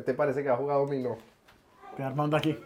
[0.00, 1.18] Este parece que ha jugado dominó.
[1.90, 2.58] Estoy armando aquí.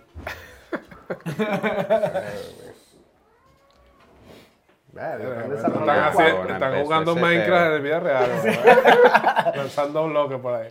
[4.95, 8.31] Están, haciendo- jugando ese Minecraft en el vida real.
[9.47, 9.57] ¿no?
[9.57, 10.69] Lanzando bloques por ahí.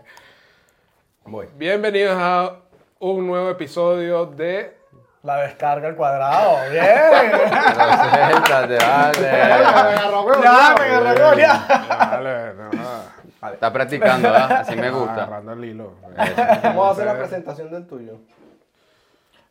[1.25, 1.49] Voy.
[1.57, 2.55] Bienvenidos a
[2.99, 4.77] un nuevo episodio de.
[5.23, 6.69] La descarga al cuadrado.
[6.71, 6.85] Bien.
[8.13, 9.21] Suéltate, vale.
[10.43, 11.65] ya, me agarró, ya.
[11.89, 12.82] Dale, no,
[13.51, 14.51] Está practicando, ¿verdad?
[14.61, 15.13] Así me gusta.
[15.23, 15.93] Agarrando el hilo.
[16.63, 18.19] Vamos a hacer la presentación del tuyo.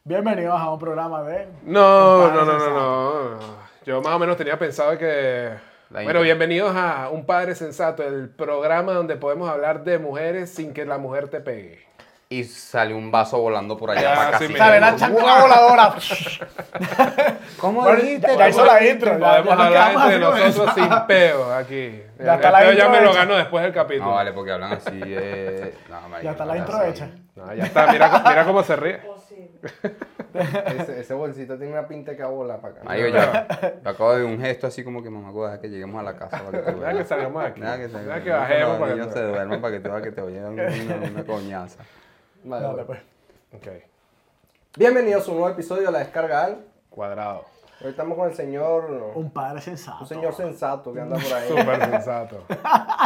[0.05, 1.47] Bienvenidos a un programa de.
[1.65, 3.39] No, no, no, no, no.
[3.85, 5.51] Yo más o menos tenía pensado que.
[5.91, 6.23] La Bueno, intro.
[6.23, 10.97] bienvenidos a Un Padre Sensato, el programa donde podemos hablar de mujeres sin que la
[10.99, 11.85] mujer te pegue.
[12.33, 14.55] Y salió un vaso volando por allá Ya, para casi.
[14.57, 15.95] Sale la chancla voladora.
[17.59, 18.37] ¿Cómo Bueno, dijiste?
[18.39, 19.19] ya, hizo la intro.
[19.19, 22.03] ya- Podemos hablar con nosotros sin peo aquí.
[22.19, 23.19] Ya está el la peo ya intro me lo hecha.
[23.19, 24.07] gano después del capítulo.
[24.11, 25.01] No, vale, porque hablan así.
[25.05, 25.75] Eh...
[26.23, 26.91] Ya está la intro así.
[26.91, 27.11] hecha.
[27.35, 29.01] No, ya está, mira, cómo se ríe.
[30.35, 32.85] Ese, ese bolsito tiene una pinta que bola para acá.
[32.85, 33.21] Marico, yo,
[33.85, 36.43] yo acabo de un gesto así como que mamá, deja que lleguemos a la casa.
[36.51, 37.61] Deja que salgamos de aquí.
[37.61, 40.13] Deja que, bajemos Los para que niños te- se duerman para que te veas que
[40.13, 40.65] te oyen una,
[41.11, 41.83] una coñaza.
[42.45, 43.01] Vale, Dale, pues.
[43.55, 43.69] Ok,
[44.77, 46.59] Bienvenidos a un nuevo episodio de La Descarga Al.
[46.89, 47.45] cuadrado.
[47.85, 49.13] Hoy estamos con el señor...
[49.17, 49.99] Un padre sensato.
[50.03, 51.49] Un señor sensato que anda por ahí.
[51.49, 52.45] Súper sensato.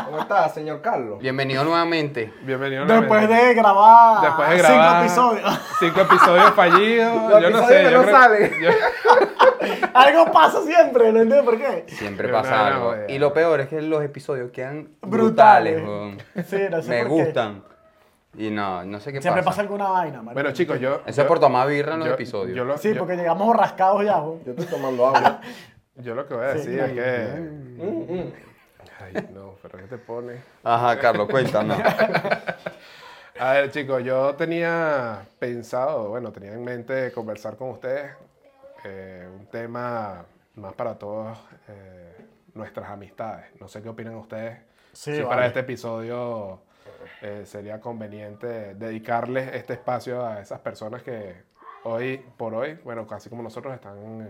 [0.04, 1.18] ¿Cómo está, señor Carlos?
[1.18, 2.32] Bienvenido nuevamente.
[2.42, 3.46] Bienvenido Después nuevamente.
[3.46, 4.22] de grabar.
[4.22, 5.60] Después de grabar Cinco episodios.
[5.80, 7.30] cinco episodios fallidos.
[7.32, 7.74] Los yo no sé.
[7.82, 8.70] que yo no creo- yo-
[9.94, 11.84] Algo pasa siempre, no entiendo por qué.
[11.88, 12.96] Siempre pasa no, no, algo.
[12.96, 15.82] no, y lo peor es que los episodios quedan brutales.
[15.82, 16.22] Brutales.
[16.46, 17.22] Sí, no sé Me por qué.
[18.36, 19.60] Y no, no sé qué Siempre pasa pasa.
[19.62, 20.34] alguna vaina, marico.
[20.34, 21.00] Bueno, chicos, yo.
[21.06, 22.56] Eso es por tomar birra en los yo- episodios.
[22.56, 24.44] Yo lo, Sí, yo- porque llegamos rascados ya, güey.
[24.44, 25.40] Yo estoy tomando agua.
[25.96, 27.40] yo lo que voy a Sí, decir es que.
[27.40, 28.32] Mm, mm.
[28.98, 30.41] Ay, no, pero ¿qué te pone?
[30.64, 31.78] Ajá, Carlos, cuéntanos.
[33.38, 38.12] A ver, chicos, yo tenía pensado, bueno, tenía en mente conversar con ustedes
[38.84, 41.38] eh, un tema más para todas
[41.69, 42.16] eh,
[42.54, 43.46] nuestras amistades.
[43.60, 44.58] No sé qué opinan ustedes.
[44.94, 45.26] Sí, si vale.
[45.28, 46.62] para este episodio
[47.26, 51.34] eh, sería conveniente dedicarles este espacio a esas personas que
[51.84, 54.28] hoy por hoy, bueno, casi como nosotros, están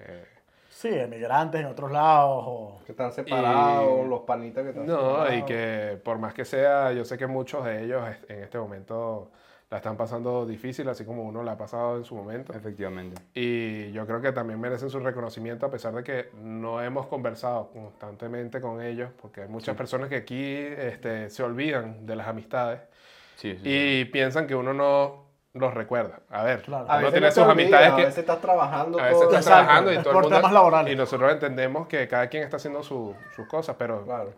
[0.00, 0.24] eh,
[0.68, 2.44] Sí, emigrantes en otros lados.
[2.46, 2.80] O...
[2.86, 5.34] Que están separados, Y- los panitas que están No, separados.
[5.34, 9.30] y que por más que sea, yo sé que muchos de ellos en este momento
[9.72, 12.52] la están pasando difícil, así como uno la ha pasado en su momento.
[12.52, 13.22] Efectivamente.
[13.32, 17.70] Y yo creo que también merecen su reconocimiento a pesar de que no hemos conversado
[17.70, 22.82] constantemente con ellos, porque hay muchas personas que aquí este, se olvidan de las amistades
[23.36, 23.62] Sí, sí.
[23.64, 25.24] y piensan que uno no
[25.54, 26.20] los recuerda.
[26.28, 26.84] A ver, Claro.
[26.90, 29.28] A uno veces tiene sus olvidas, amistades A que veces estás trabajando a veces todo.
[29.30, 30.92] estás Exacto, trabajando y todo el por mundo- temas laborales.
[30.92, 34.34] y nosotros entendemos que cada quien está haciendo su- sus cosas, pero Claro.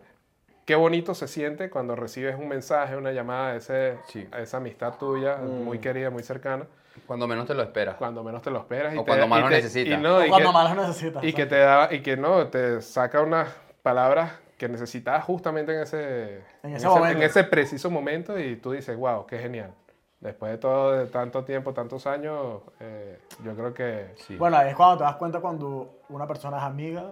[0.65, 4.27] Qué bonito se siente cuando recibes un mensaje, una llamada de ese, Sí.
[4.31, 5.63] a esa amistad tuya, Mm.
[5.63, 6.65] muy querida, muy cercana,
[7.07, 7.95] Cuando menos te lo esperas.
[7.95, 8.93] cuando menos te lo esperas.
[8.93, 9.99] Y O te- cuando más y lo te- necesitas.
[9.99, 11.23] Y, no, o y cuando que, más lo necesitas.
[11.23, 13.49] y que te da, y que no, te saca unas
[13.83, 17.17] palabras que necesitabas justamente en ese, En ese momento.
[17.17, 19.73] en ese preciso momento y tú dices, wow, qué genial.
[20.21, 24.37] Después de todo, de tanto tiempo, tantos años, eh, yo creo que Sí.
[24.37, 27.11] Bueno, ahí es cuando te das cuenta cuando una persona es amiga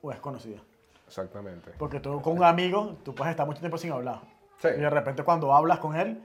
[0.00, 0.60] o es conocida.
[1.06, 1.72] Exactamente.
[1.78, 4.20] Porque tú con un amigo, tú puedes estar mucho tiempo sin hablar.
[4.58, 4.68] Sí.
[4.76, 6.22] Y de repente cuando hablas con él,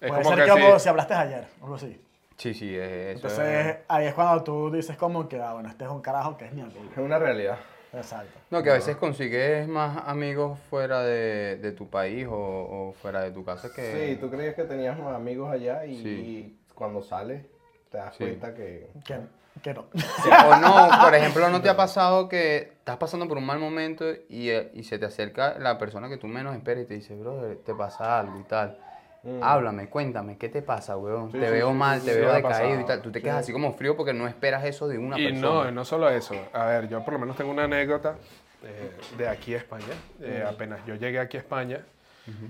[0.00, 0.80] Es puede como ser que que sí.
[0.80, 2.00] si hablaste ayer, o algo así.
[2.36, 5.68] Sí, sí, es- eso Entonces es- ahí es cuando tú dices como que, ah, bueno,
[5.68, 6.80] este es un carajo que es mi amigo.
[6.92, 7.58] Es una realidad.
[7.92, 8.38] Exacto.
[8.50, 13.22] No, que a veces consigues más amigos fuera de, de tu país o, o fuera
[13.22, 14.10] de tu casa que...
[14.14, 16.08] Sí, tú creías que tenías más amigos allá y, Sí.
[16.08, 17.46] y cuando sales
[17.90, 18.24] te das Sí.
[18.24, 18.88] cuenta que...
[19.04, 19.20] Que,
[19.62, 19.86] que no.
[19.94, 23.58] Sí, O no, por ejemplo, ¿no te ha pasado que estás pasando por un mal
[23.58, 26.94] momento y, eh, y se te acerca la persona que tú menos esperas y te
[26.94, 28.78] dice, bro, te pasa algo y tal?
[29.24, 29.42] Mm.
[29.42, 31.32] Háblame, cuéntame, ¿qué te pasa, weón?
[31.32, 33.02] Sí, te sí, veo sí, mal, sí, te sí, veo decaído y tal.
[33.02, 35.40] Tú te quedas así como frío porque no esperas eso de una Y persona.
[35.64, 36.34] no, no solo eso.
[36.52, 38.14] A ver, yo por lo menos tengo una anécdota
[38.62, 39.86] eh, de aquí a España.
[40.20, 41.84] Eh, Apenas yo llegué aquí a España,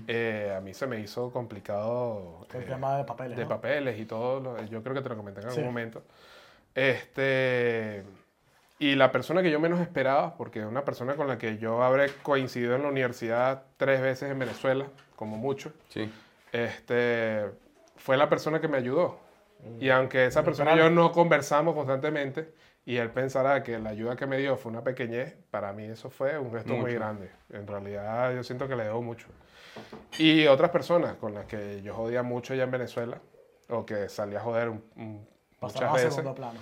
[0.07, 3.37] eh, a mí se me hizo complicado El eh, tema de papeles.
[3.37, 3.49] de ¿no?
[3.49, 4.39] papeles y todo.
[4.39, 5.65] lo- yo creo que te lo comenté en algún Sí.
[5.65, 6.03] momento.
[6.75, 8.03] Este,
[8.79, 11.83] y la persona que yo menos esperaba, porque es una persona con la que yo
[11.83, 14.85] habré coincidido en la universidad tres veces en Venezuela,
[15.15, 16.09] como mucho, Sí.
[16.53, 17.45] este,
[17.97, 19.19] fue la persona que me ayudó.
[19.81, 22.53] Y aunque esa persona y yo no conversamos constantemente
[22.85, 26.09] y él pensará que la ayuda que me dio fue una pequeñez, para mí eso
[26.09, 26.95] fue un gesto muy Mucho.
[26.95, 27.29] grande.
[27.51, 29.27] En realidad yo siento que le debo mucho.
[30.17, 33.19] Y otras personas con las que yo jodía mucho ya en Venezuela,
[33.69, 35.27] o que salía a joder un- un-
[35.61, 36.59] muchas veces, plano.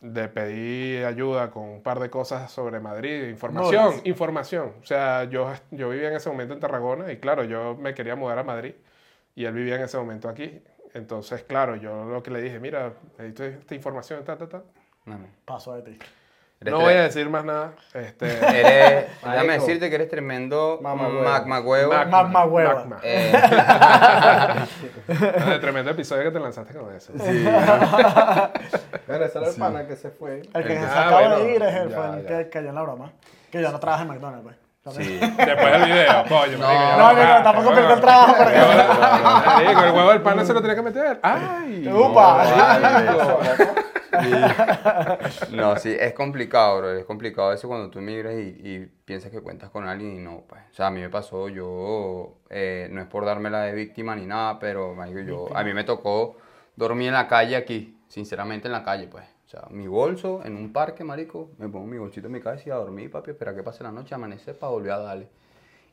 [0.00, 4.06] de pedir ayuda con un par de cosas sobre Madrid, información, Nulas.
[4.06, 4.72] información.
[4.82, 8.14] O sea, yo, yo vivía en ese momento en Tarragona y claro, yo me quería
[8.14, 8.74] mudar a Madrid
[9.34, 10.62] y él vivía en ese momento aquí.
[10.94, 14.62] Entonces, claro, yo lo que le dije, mira, necesito esta información, ta, ta, ta.
[15.44, 15.98] Paso de ti.
[16.58, 17.72] Eres No tre- voy a decir más nada.
[17.92, 19.52] Este, Eres, déjame Marico.
[19.66, 21.22] decirte que eres tremendo Mamahuevo.
[21.22, 21.92] magmahuevo.
[21.92, 22.74] Mac- Magma hueva.
[22.76, 22.98] Magma.
[23.02, 23.32] Eh,
[25.08, 27.12] Ah, tremendo episodio que te lanzaste con eso.
[27.14, 27.34] Bueno,
[29.24, 30.42] ese era el pana que se fue.
[30.54, 32.38] El que El- se ah, acaba bueno, de ir es el, ya, fue el ya.
[32.44, 33.12] que cayó en la broma.
[33.52, 34.96] Que ya no trabaja en McDonald's, pues.
[34.96, 35.18] sí.
[35.18, 36.58] Después del video, coño.
[36.58, 37.76] No, marico, ya No, lo tampoco bueno.
[37.76, 39.46] perdió el trabajo por El huevo- eso.
[39.46, 41.20] Marico, el huevo del pana se lo tenía que meter.
[41.22, 41.88] ¡Ay!
[41.88, 42.44] ¡Upa!
[45.52, 46.92] No, sí, es complicado, bro.
[46.92, 50.44] Es complicado eso cuando tú emigras y, y piensas que cuentas con alguien y no,
[50.48, 50.62] pues.
[50.70, 54.26] O sea, a mí me pasó, yo, eh, no es por dármela de víctima ni
[54.26, 56.36] nada, pero, marico, yo, a mí me tocó
[56.76, 59.24] dormir en la calle aquí, sinceramente en la calle, pues.
[59.46, 62.64] O sea, mi bolso en un parque, marico, me pongo mi bolsito en mi cabeza
[62.66, 65.28] y a dormir, papi, espera que pase la noche, amanecer para volver a darle.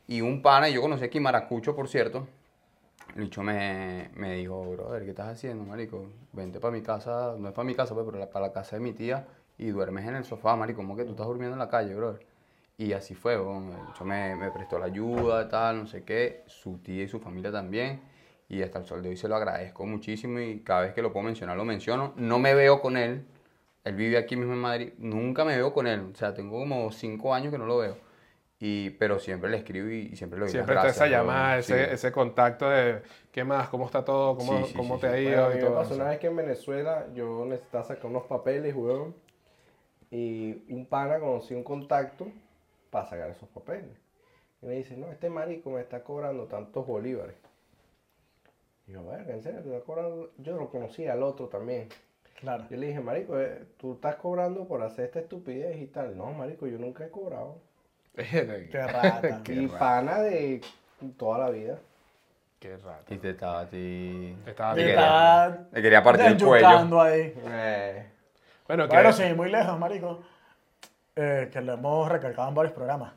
[0.08, 2.26] Y un pana, yo conocí aquí Maracucho, por cierto,
[3.16, 6.08] Licho me, me dijo, brother, ¿qué estás haciendo, marico?
[6.32, 8.82] Vente para mi casa, no es para mi casa, pues, pero para la casa de
[8.82, 9.26] mi tía
[9.56, 12.26] y duermes en el sofá, marico, como que tú estás durmiendo en la calle, brother.
[12.76, 16.78] Y así fue, el Licho me, me prestó la ayuda, tal, no sé qué, su
[16.78, 18.00] tía y su familia también.
[18.48, 21.12] Y hasta el sol de hoy se lo agradezco muchísimo y cada vez que lo
[21.12, 22.14] puedo mencionar lo menciono.
[22.16, 23.24] No me veo con él,
[23.84, 26.90] él vive aquí mismo en Madrid, nunca me veo con él, o sea, tengo como
[26.90, 28.03] cinco años que no lo veo.
[28.66, 31.06] Y, pero siempre le escribo y, y siempre le doy las Siempre está gracias, esa
[31.08, 31.74] llamada, Sí.
[31.74, 33.02] ese, ese contacto de
[33.32, 33.68] ¿qué más?
[33.68, 34.36] ¿Cómo está todo?
[34.36, 35.12] ¿Cómo, Sí, sí, cómo sí, te sí.
[35.12, 35.46] ha Bueno, ido?
[35.46, 39.14] a y todo pasó una vez que en Venezuela yo necesitaba sacar unos papeles, weón.
[40.10, 42.28] Y un pana conocí un contacto
[42.90, 43.96] para sacar esos papeles.
[44.62, 47.36] Y me dice, no, este marico me está cobrando tantos bolívares.
[48.86, 50.30] Y yo, verga, en serio, te está cobrando.
[50.38, 51.88] Yo lo conocí al otro también.
[52.40, 52.64] Claro.
[52.70, 56.16] Yo le dije, marico, eh, tú estás cobrando por hacer esta estupidez y tal.
[56.16, 57.58] No, marico, yo nunca he cobrado.
[58.16, 59.40] Qué rata.
[59.48, 60.60] y pana de
[61.16, 61.78] toda la vida.
[62.60, 63.02] Qué raro.
[63.08, 64.36] Y te estaba a ti.
[64.44, 65.02] Te estaba Y Te viendo.
[65.02, 67.00] quería- está Le quería partir el cuello.
[67.00, 67.34] ahí.
[67.46, 68.10] Eh,
[68.66, 70.22] Bueno, que Bueno, sí, muy lejos, marico.
[71.16, 73.12] Eh, que lo hemos recalcado en varios programas.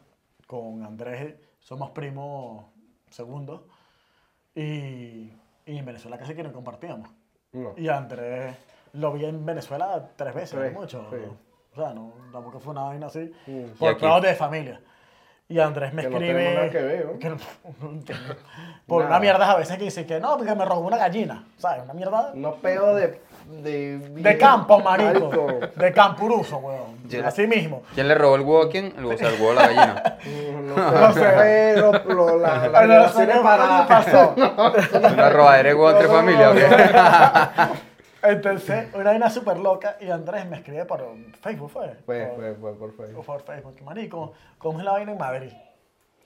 [0.45, 2.65] Con Andrés somos primos
[3.09, 3.61] segundos.
[4.55, 5.31] Y,
[5.65, 7.09] y en Venezuela casi que no compartíamos.
[7.53, 7.73] no.
[7.77, 8.55] Y Andrés
[8.93, 11.07] lo vi en Venezuela tres veces, Tres, no mucho.
[11.11, 11.17] sí.
[11.77, 13.31] O sea, no, tampoco fue una vaina así.
[13.45, 13.51] Mm.
[13.51, 14.81] ¿Y Por pedos de familia.
[15.49, 16.33] Y Andrés me Que no escribe.
[16.33, 17.19] tenemos nada que ver, ¿no?
[17.19, 17.37] que no-
[17.81, 18.35] no entiendo.
[18.85, 19.11] Por Nada.
[19.11, 21.45] una mierda a veces que dice que no, porque me robó una gallina.
[21.57, 21.83] ¿Sabes?
[21.83, 23.21] Una mierda Unos pedos de.
[23.47, 25.29] De, de campo, marico.
[25.29, 25.59] Marico.
[25.73, 26.97] De campuruso, weón.
[27.25, 27.83] Así mismo.
[27.95, 28.87] ¿Quién le robó el huevo a quién?
[28.97, 30.17] El huevo, o sea, el huevo a la gallina.
[30.77, 31.21] No sé,
[32.05, 33.87] pero lo- la, la Ay, no, relación ¿qué es para.
[33.87, 34.35] pasó?
[38.31, 41.03] Entonces, una vaina súper loca y Andrés me escribe por
[41.41, 41.95] Facebook, ¿fue?
[42.05, 43.25] Fue, Por- fue, fue, por favor.
[43.25, 45.51] por Facebook, marico, ¿cómo es la vaina en Madrid?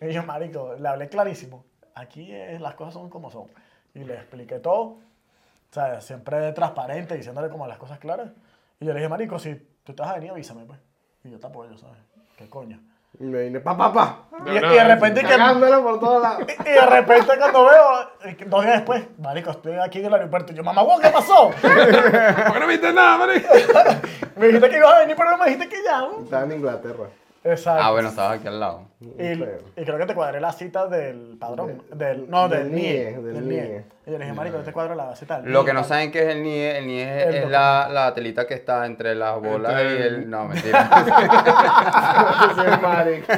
[0.02, 1.64] Y yo, marico, le hablé clarísimo.
[1.96, 3.48] Aquí es- las cosas son como son.
[3.94, 4.82] Y le expliqué todo.
[4.84, 8.32] O sea, siempre transparente, diciéndole como las cosas claras.
[8.80, 10.80] Y yo le dije, marico, si tú te vas a venir, avísame, pues.
[11.24, 12.00] Y yo te apoyo, ¿sabes?
[12.38, 12.80] ¿Qué coño?
[13.20, 14.18] Y me vine, pa, pa, pa.
[14.46, 15.38] Y, y de repente que...
[15.38, 16.44] Por todos lados.
[16.48, 20.14] Y y de repente cuando veo, que dos días después, marico, estoy aquí en el
[20.14, 20.54] aeropuerto.
[20.54, 21.52] Y yo, mamá, ¿qué pasó?
[21.52, 23.48] ¿Por qué no viste nada, marico?
[24.38, 26.00] me dijiste que ibas a venir, pero no me dijiste que ya.
[26.00, 26.24] ¿no?
[26.24, 27.06] Estaba en Inglaterra.
[27.44, 27.82] Exacto.
[27.84, 28.84] Ah, bueno, estabas aquí al lado.
[29.00, 29.36] Y,
[29.84, 31.82] creo que te cuadré la cita del padrón.
[31.90, 32.82] Del- Del, no, del, del NIE.
[32.94, 33.62] NIE, del Del NIE.
[33.64, 33.84] NIE.
[34.06, 35.84] Y yo le dije, marico, yo te cuadro la cita del Lo NIE, que no
[35.84, 38.86] saben qué es el NIE, el NIE es, El es la, la telita que está
[38.86, 40.30] entre las bolas Entre y el- el...
[40.30, 40.88] No, mentira.
[42.52, 43.34] Ese marico.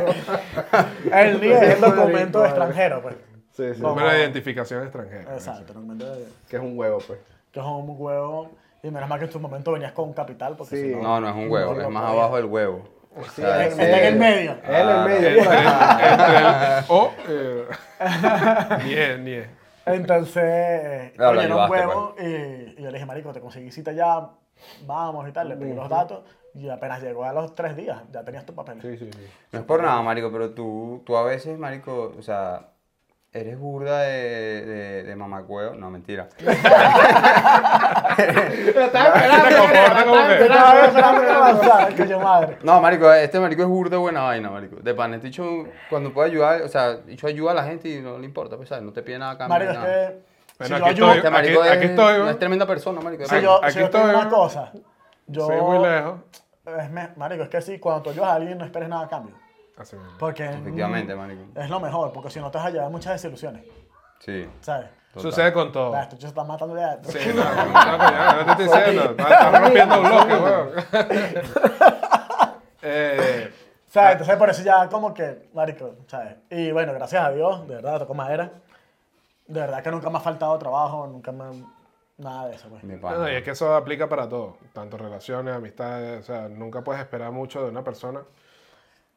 [1.12, 2.50] El NIE es el documento vale.
[2.50, 3.16] extranjero, pues.
[3.52, 3.82] Sí, sí.
[3.82, 3.90] No.
[3.90, 5.34] Número de identificación extranjera.
[5.34, 7.20] Exacto, el documento de, Que es un huevo, pues.
[7.52, 8.50] que es un huevo.
[8.82, 10.90] Y menos mal que en tu momento venías con capital, porque Sí.
[10.90, 12.84] si No, no es un huevo, es más abajo del huevo.
[13.36, 13.66] Sí, Está
[14.00, 14.52] en el medio.
[14.64, 15.42] Es en el medio,
[16.90, 17.12] O.
[17.28, 17.66] Eh,
[18.86, 19.50] nie, nie.
[19.86, 24.30] Entonces, un ayudaste, huevo y, y yo le dije, marico, te conseguí cita ya,
[24.86, 28.24] vamos y tal, le pedí los datos y apenas llegó a los tres días, ya
[28.24, 28.82] tenías tu papel.
[28.82, 29.28] Sí, sí, sí.
[29.52, 32.73] No es por nada, marico, pero tú, tú a veces, marico, o sea,
[33.34, 35.74] eres burda de, de, de mamacueo.
[35.76, 36.28] No, mentira.
[42.64, 44.78] No, marico, este marico es burda de buena vaina, marico.
[44.78, 48.02] De pan, este dicho, cuando puede ayudar, o sea, dicho ayuda a la gente y
[48.02, 48.84] no le importa, pues, ¿sabes?
[48.84, 49.56] No te pide nada a cambio.
[49.58, 50.10] Marico, es nada.
[50.10, 50.20] que
[50.60, 51.18] Bueno, si aquí yo ayudo, estoy.
[51.18, 52.30] Este marico Aquí- es, aquí estoy, ¿no?
[52.30, 53.26] es tremenda persona, marico.
[53.26, 54.72] si yo, aquí si yo estoy, una cosa,
[55.28, 55.48] yo...
[55.48, 56.20] Sí, muy lejos.
[56.66, 59.36] es marico, es que sí, cuando tú ayudas a alguien no esperes nada a cambio.
[59.78, 60.12] Así mismo.
[60.20, 61.44] Porque Efectivamente, marico.
[61.56, 63.64] es lo mejor, porque si no te vas a llevar muchas desilusiones,
[64.20, 64.48] Sí.
[64.62, 64.90] ¿sabes?
[65.14, 65.32] Total.
[65.32, 65.94] Sucede con todo.
[65.96, 67.00] Ah, Esto se está matando ya.
[67.04, 69.16] Sí, no, no, no, te estoy diciendo.
[69.18, 70.70] Estamos rompiendo bloques, weón.
[72.86, 73.54] Eh,
[73.88, 74.12] ¿Sabes?
[74.14, 76.36] Entonces por eso ya como que, marico, ¿sabes?
[76.50, 78.52] Y bueno, gracias a Dios, de verdad, tocó madera.
[79.48, 81.64] De verdad que nunca me ha faltado trabajo, nunca me...
[82.18, 82.84] Nada de eso, pues.
[82.84, 87.02] No, y es que eso aplica para todo, tanto relaciones, amistades, o sea, nunca puedes
[87.02, 88.22] esperar mucho de una persona.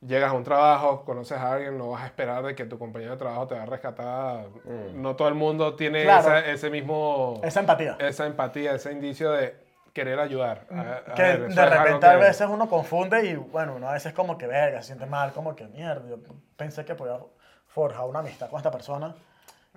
[0.00, 3.12] Llegas a un trabajo, conoces a alguien, no vas a esperar de que tu compañero
[3.12, 4.46] de trabajo te va a rescatar.
[4.94, 6.20] No todo el mundo tiene Claro.
[6.20, 7.96] esa- ese mismo, Esa empatía.
[7.98, 9.56] esa empatía, ese indicio de
[9.94, 10.66] querer ayudar.
[10.70, 13.94] A- a Que ver, eso de repente a veces uno confunde y bueno, uno a
[13.94, 16.18] veces como que verga, se siente mal, como que mierda, yo
[16.56, 17.18] pensé que podía
[17.66, 19.14] forjar una amistad con esta persona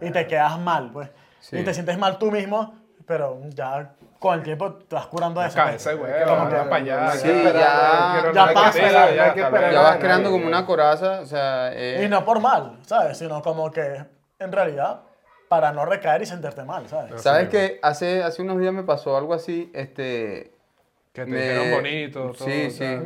[0.01, 1.09] y te quedas mal, pues.
[1.39, 1.57] Sí.
[1.59, 2.75] Y te sientes mal tú mismo,
[3.07, 5.55] pero ya con el tiempo te vas curando de eso.
[5.55, 7.11] cabeza, güey, que vamos no, para allá.
[7.11, 12.03] Sí, ya- ya que pasa, ya, que vas creando como una coraza, o sea, eh,
[12.05, 13.17] Y no por mal, ¿sabes?
[13.17, 14.05] Sino como que
[14.39, 15.01] en realidad
[15.47, 17.21] para no recaer y sentirte mal, ¿sabes?
[17.21, 19.71] ¿Sabes que hace, hace unos días me pasó algo así?
[19.73, 20.53] Este.
[21.11, 22.47] Que te me- dijeron bonito, todo.
[22.47, 22.85] Sí, sí.
[22.85, 22.99] no,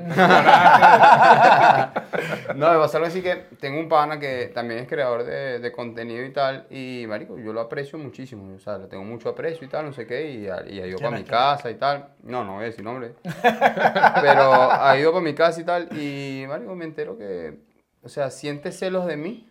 [2.56, 6.32] me algo así que tengo un pana que también es creador de, de contenido y
[6.34, 6.68] tal.
[6.70, 8.54] Y, marico, yo lo aprecio muchísimo.
[8.56, 10.30] O sea, le tengo mucho aprecio y tal, no sé qué.
[10.32, 12.10] Y, ha- y ha ido ¿Quién para mi casa y tal.
[12.24, 13.14] No, no voy a decir nombre.
[13.42, 15.88] Pero ha ido para mi casa y tal.
[15.98, 17.58] Y, marico, me entero que,
[18.04, 19.50] o sea, siente celos de mí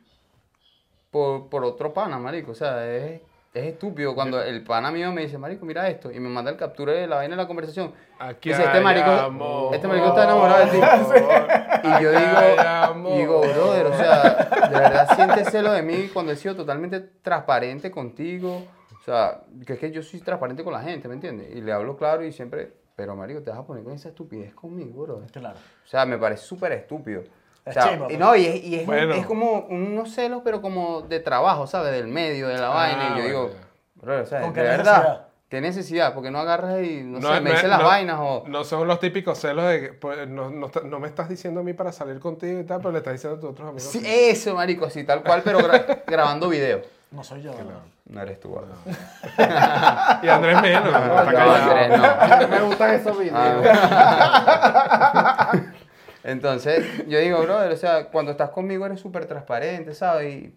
[1.10, 2.52] por, por otro pana, marico.
[2.52, 3.20] O sea, es,
[3.54, 6.10] es estúpido cuando el pana mío me dice, marico, mira esto.
[6.10, 7.92] Y me manda el captura de la vaina de la conversación.
[8.18, 10.80] Aquí Dice, este marico, este marico está enamorado de ti.
[11.84, 16.36] Y yo digo, digo, brother, o sea, de verdad sientes celo de mí cuando he
[16.36, 18.62] sido totalmente transparente contigo.
[19.00, 21.50] O sea, que es que yo soy transparente con la gente, ¿me entiendes?
[21.54, 24.54] Y le hablo claro y siempre, pero marico, te vas a poner con esa estupidez
[24.54, 25.28] conmigo, brother.
[25.32, 25.58] Claro.
[25.84, 27.24] O sea, me parece súper estúpido.
[27.64, 28.18] O sea, pues.
[28.18, 29.14] no, y es, y es, Bueno.
[29.14, 31.92] es como unos celos, pero como de trabajo, ¿sabes?
[31.92, 33.02] Del medio, de la Ah, vaina.
[33.02, 33.50] Y yo bueno, digo,
[33.94, 35.26] brother, o sea, ¿Con de qué verdad, necesidad?
[35.48, 36.14] ¿qué necesidad?
[36.14, 38.44] Porque no agarras y, no, No, sé, me no- dices las no- vainas o...
[38.48, 41.60] No son los típicos celos de que pues, no, no, está- no me estás diciendo
[41.60, 43.84] a mí para salir contigo y tal, pero le estás diciendo a tus otros amigos.
[43.92, 44.06] Sí, sí.
[44.08, 46.80] eso, marico, así tal cual, pero gra- grabando video.
[47.12, 47.52] No soy yo.
[48.06, 50.18] No eres tú, ¿verdad?
[50.22, 50.90] Y Andrés menos.
[50.90, 51.18] No.
[51.18, 52.48] Andrés, no.
[52.48, 53.38] Me gustan esos videos.
[53.70, 55.52] Ah.
[56.24, 60.34] Entonces, yo digo, brother, o sea, cuando estás conmigo eres súper transparente, ¿sabes?
[60.34, 60.54] Y,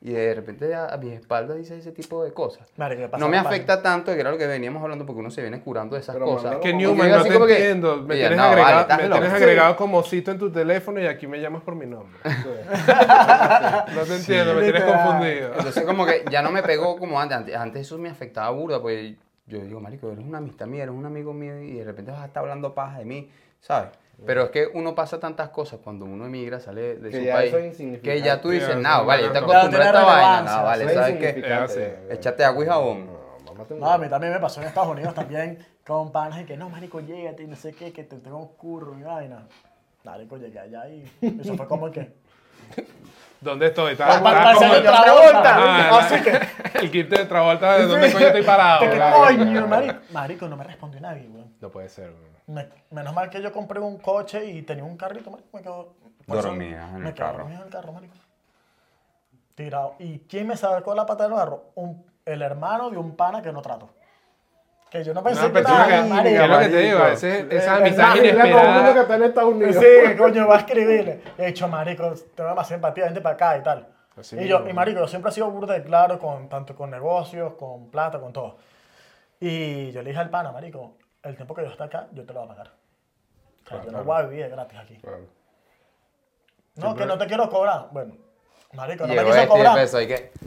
[0.00, 2.68] y de repente a, a mis espaldas dices ese tipo de cosas.
[2.76, 5.30] Marico, ¿qué pasa No me afecta tanto, que era lo que veníamos hablando, porque uno
[5.30, 6.44] se viene curando de esas Pero cosas.
[6.44, 7.96] mándalo Que Newman, no te que, entiendo.
[8.02, 11.40] Me tienes, no, agregado, me tienes agregado como cito en tu teléfono y aquí me
[11.40, 12.16] llamas por mi nombre.
[12.24, 15.54] no te entiendo, me tienes confundido.
[15.56, 17.36] Entonces, como que ya no me pegó como antes.
[17.38, 20.94] Antes, antes eso me afectaba burda, pues yo digo, marico, eres una amistad mía, eres
[20.94, 23.90] un amigo mío y de repente vas a estar hablando paja de mí, ¿sabes?
[24.26, 27.54] Pero es que uno pasa tantas cosas cuando uno emigra, sale de Que su país,
[27.80, 30.04] es que ya tú dices, Sí, no, vale, no ya te es acostumbras a esta
[30.04, 32.08] vaina, no, vale, ¿sabes qué?
[32.10, 33.18] Échate agua y jabón.
[33.78, 36.68] No, a mí también me pasó en Estados Unidos también con panas y que no,
[36.68, 39.46] marico, llégate y no sé qué, que te tengo un curro y vaina.
[40.04, 41.04] Marico, llegué allá y
[41.40, 42.12] eso fue como que...
[43.40, 43.94] ¿Dónde estoy?
[43.94, 45.56] Parecía como- el Travolta.
[45.56, 46.40] Ah, Así que...
[46.78, 48.80] El kit de Travolta, ¿de dónde coño estoy parado?
[48.80, 49.94] ¿Qué coño, marico?
[50.12, 51.52] Marico, no me respondió nadie, weón.
[51.60, 52.10] No puede ser.
[52.10, 52.37] güey.
[52.48, 55.94] Me- menos mal que yo compré un coche y tenía un carrito, marico, me quedo...
[56.26, 57.38] Dormía en me el quedé carro.
[57.38, 58.14] dormido en el carro, marico.
[59.54, 59.94] Tirado.
[59.98, 61.64] ¿Y quién me sacó la pata del barro?
[61.74, 63.90] Un, el hermano de un pana que no trato.
[64.90, 66.42] Que yo no pensé Una que nada, que, marico.
[66.44, 68.68] es lo que te digo, a veces esa El amistad inglés todo el mundo que
[68.70, 69.02] inesperada.
[69.02, 69.74] está en Estados Unidos.
[69.74, 71.22] Sí, que coño, va a escribirle.
[71.36, 73.86] He dicho, marico, tengo demasiada empatía, vente para acá y tal.
[74.18, 76.90] Así y yo, y marico, yo siempre he sido burda de claro, con, tanto con
[76.90, 78.56] negocios, con plata, con todo.
[79.40, 80.94] Y yo le dije al pana, marico,
[81.28, 82.70] el tiempo que yo esté acá, yo te lo voy a pagar.
[83.64, 84.96] O sea, yo no voy a vivir gratis aquí.
[84.96, 85.26] Claro.
[86.76, 87.88] No, que no te quiero cobrar.
[87.90, 88.14] Bueno,
[88.72, 89.76] marico, no me Llegó quiso este cobrar.
[89.78, 90.32] empezó, ¿y qué?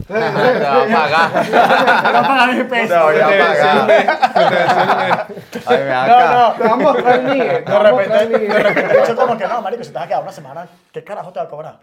[0.10, 1.44] Te va a pagar.
[1.44, 3.02] Te voy a pagar mi Te peso.
[3.04, 5.26] voy a pagar.
[5.66, 6.06] Ay, acá.
[6.06, 6.54] No, no.
[6.56, 9.94] Te vamos a mostrar De repente, de repente, yo como que no, marico, si te
[9.96, 11.78] vas a quedar una semana, ¿qué carajo te va a cobrar?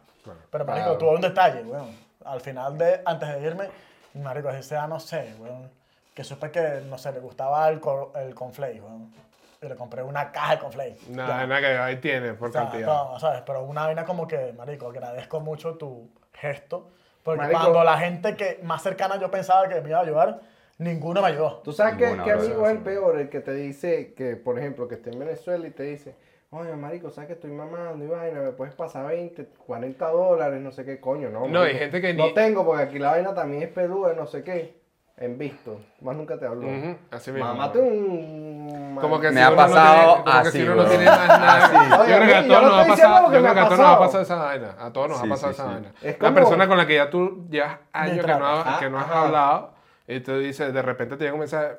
[0.51, 0.97] Pero, marico, Claro.
[0.97, 1.89] tuve un detalle, weón.
[2.25, 3.69] Al final de, antes de irme,
[4.15, 5.69] marico, ese día, no sé, weón,
[6.17, 7.79] que supe que, no sé, le gustaba el,
[8.15, 9.13] el conflay, weón.
[9.61, 10.97] Y le compré una caja de conflay.
[11.09, 12.87] Nada, nada que ahí tienes por O sea, cantidad.
[12.87, 13.43] no, ¿sabes?
[13.45, 16.89] Pero una vaina como que, marico, agradezco mucho tu gesto.
[17.21, 17.59] Porque Marico.
[17.61, 20.41] cuando la gente que más cercana yo pensaba que me iba a ayudar,
[20.79, 21.61] ninguno me ayudó.
[21.63, 22.23] Tú sabes qué bro.
[22.23, 25.67] amigo es el peor, el que te dice que, por ejemplo, que esté en Venezuela
[25.67, 26.15] y te dice,
[26.49, 30.71] oye, marico, sabes que estoy mamando y vaina, me puedes pasar 20, 40 dólares, no
[30.71, 31.41] sé qué coño, no.
[31.41, 31.63] No, marico.
[31.65, 34.43] hay gente que No ni- tengo porque aquí la vaina también es peluda, no sé
[34.43, 34.81] qué.
[35.19, 36.67] En visto, más nunca te habló.
[36.67, 37.47] Ujú, así mismo.
[37.47, 38.97] Mamate un...
[39.01, 40.85] Como que Me si ha uno no pasado tiene- como que así, si uno no
[40.85, 41.65] tiene más nada.
[41.65, 41.73] Así.
[41.89, 43.23] Yo Oye, creo que a a mí, yo todos no nos ha estoy diciendo pasado.
[43.23, 44.23] porque Yo creo que a todos nos ha pasado.
[44.23, 44.75] esa vaina.
[44.79, 45.73] A todos nos Sí, ha pasado sí, esa sí.
[45.73, 45.91] vaina.
[46.03, 49.73] Es La persona con la que ya tú llevas años que no, que has hablado
[50.07, 51.77] y tú dices, de repente te llega un mensaje,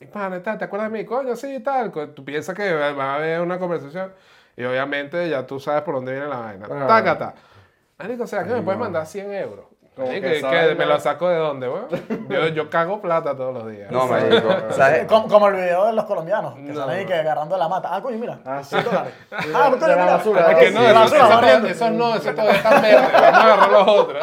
[0.00, 1.04] "Y, pana, tal, ¿te acuerdas de mí?
[1.04, 1.92] Coño, sí, y tal.
[2.14, 4.14] Tú piensas que va a haber una conversación
[4.56, 6.66] y obviamente ya tú sabes por dónde viene la vaina.
[6.70, 6.86] Ah.
[6.86, 7.34] Tácata.
[7.98, 9.66] Marico, o sea, que me puedes mandar 100 euros.
[9.98, 11.88] Como ¿Y que que, ¿Me lo saco de dónde, weón?
[12.28, 13.90] Yo, yo cago plata todos los días.
[13.90, 14.48] No, marico.
[14.70, 15.06] ¿Sabes?
[15.06, 16.80] Como, como el video de los colombianos, que No.
[16.80, 17.88] salen ahí que agarrando la mata.
[17.92, 18.38] Ah, coño, mira.
[18.44, 18.70] Ah, sí.
[18.76, 19.12] 100 dólares.
[19.54, 20.44] Ah, coño, la basura.
[20.46, 23.08] Ah, Es que no, sí, eso, basura, eso- eso no, eso todavía está verde.
[23.12, 24.22] Vamos a agarrar los otros.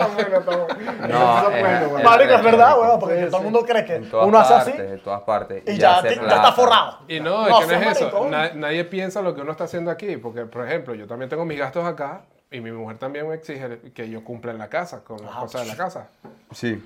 [1.10, 2.04] No, es- es- güey.
[2.04, 2.82] Marico, es verdad, marico.
[2.82, 5.64] weón, porque Sí, todo el mundo cree que uno hace así En todas partes.
[5.66, 7.00] y ya, ya está forrado.
[7.08, 8.30] Y no, es No que no es eso.
[8.56, 10.18] nadie piensa lo que uno está haciendo aquí.
[10.18, 13.80] Porque, por ejemplo, yo también tengo mis gastos acá y mi mujer también me exige
[13.94, 16.08] que yo cumpla en la casa, con las cosas de la casa.
[16.52, 16.84] Sí.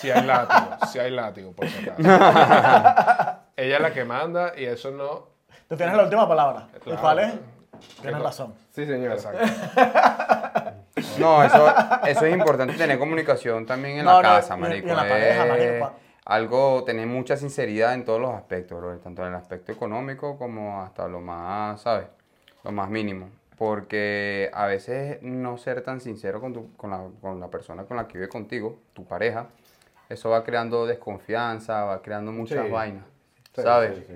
[0.00, 2.02] Si hay látigo, si hay látigo, por si acaso.
[3.56, 5.28] Ella es la que manda y eso no.
[5.68, 6.68] Tú tienes la última palabra.
[6.76, 7.00] ¿Y Claro.
[7.00, 7.32] cuál es?
[8.02, 8.54] Tienes razón.
[8.74, 9.12] Sí, señor.
[9.12, 9.38] Exacto.
[11.18, 11.72] No, eso,
[12.06, 14.88] eso es importante tener comunicación también en No, la no, casa, y marico.
[14.88, 15.48] en la pareja, Es
[15.80, 15.92] marico.
[16.26, 20.82] Algo, tener mucha sinceridad en todos los aspectos, bro, tanto en el aspecto económico como
[20.82, 22.06] hasta lo más, ¿sabes?
[22.62, 23.30] Lo más mínimo.
[23.60, 27.98] Porque a veces no ser tan sincero con, tu- con, la, con la persona con
[27.98, 29.48] la que vive contigo, tu pareja,
[30.08, 32.70] eso va creando desconfianza, va creando muchas Sí.
[32.72, 33.04] vainas,
[33.54, 33.98] Sí, ¿sabes?
[34.06, 34.14] sí.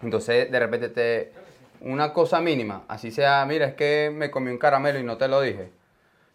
[0.00, 1.32] Entonces, de repente te...
[1.80, 5.26] Una cosa mínima, así sea, mira, es que me comí un caramelo y no te
[5.26, 5.72] lo dije.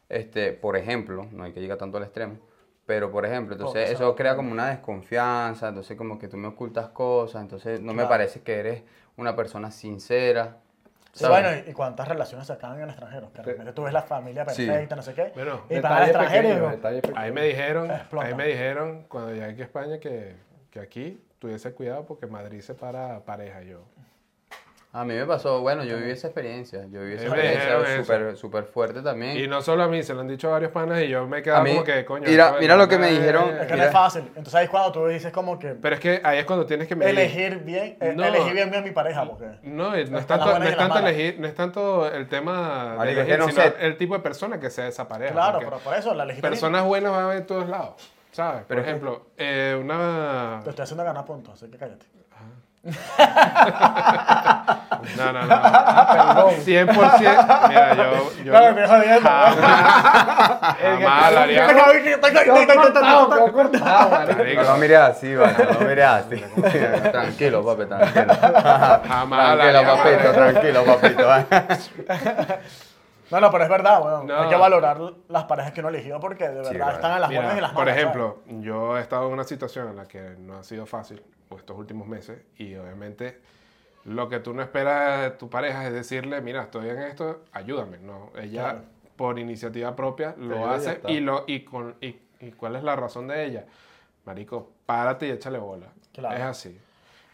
[0.09, 2.39] Este, por ejemplo, no hay que llegar tanto al extremo,
[2.85, 6.89] pero por ejemplo, entonces eso crea como una desconfianza, entonces como que tú me ocultas
[6.89, 8.83] cosas, entonces no me parece que eres
[9.15, 10.57] una persona sincera.
[11.11, 13.31] Sí, bueno, ¿y- ¿y cuántas relaciones se acaban en el extranjero?
[13.31, 14.65] Que de repente tú ves la familia Sí.
[14.67, 15.31] perfecta, no sé qué.
[15.35, 17.17] Bueno, y para el extranjero pequeño.
[17.17, 20.35] Ahí me dijeron, ahí me dijeron cuando llegué aquí a España que,
[20.71, 23.83] que aquí tuviese cuidado porque Madrid separa pareja yo.
[24.91, 28.37] A mí me pasó, bueno, yo viví esa experiencia, yo viví esa A experiencia súper
[28.37, 29.37] súper fuerte también.
[29.37, 31.37] Y no solo a mí, se lo han dicho a varios panas y yo me
[31.37, 32.27] he quedado A mí- como que, coño.
[32.27, 34.23] mira- mira lo que me dijeron, es que no es fácil.
[34.29, 36.87] Entonces ahí es cuando tú dices como que Pero es que ahí es cuando tienes
[36.87, 37.11] que medir.
[37.19, 38.25] elegir bien, eh, No.
[38.25, 39.45] elegir bien bien mi pareja, porque...
[39.61, 41.13] No, no es tanto, no es tanto malas.
[41.13, 43.73] elegir, no es tanto el tema de elegir, no sino sé.
[43.81, 45.33] el tipo de persona que sea esa pareja.
[45.33, 46.41] Claro, pero por eso la bien.
[46.41, 47.93] personas buenas van a haber en todos lados,
[48.31, 48.63] ¿sabes?
[48.63, 50.61] Por ejemplo, eh, una...
[50.63, 52.07] Te estoy haciendo ganar puntos, así que cállate.
[55.17, 55.47] No, no, no.
[56.11, 56.53] perdón.
[56.65, 57.69] 100%.
[57.69, 58.03] Mira, yo...
[58.43, 59.29] yo Claro, me jodiendo.
[60.79, 61.61] Jamás marico.
[64.41, 66.35] Marico, No lo mires así, vale, no lo mires así.
[67.11, 68.33] tranquilo, papi, tranquilo.
[69.07, 71.27] Jamás tranquilo, papito, tranquilo, papito.
[73.31, 74.27] No, no, pero es verdad, weón.
[74.27, 74.41] No.
[74.41, 76.93] Hay que valorar las parejas que uno eligió porque de verdad vale.
[76.95, 77.97] están en las Mira, buenas y las por malas.
[77.97, 81.21] ejemplo, yo he estado en una situación en la que no ha sido fácil
[81.55, 83.39] estos últimos meses y obviamente
[84.05, 87.97] lo que tú no esperas de tu pareja es decirle, mira, estoy en esto, ayúdame.
[87.99, 88.81] No, ella Claro.
[89.15, 93.27] por iniciativa propia lo hace y, lo, y, con, y, y cuál es la razón
[93.27, 93.65] de ella.
[94.25, 95.87] Marico, párate y échale bola.
[96.13, 96.35] Claro.
[96.35, 96.79] Es así.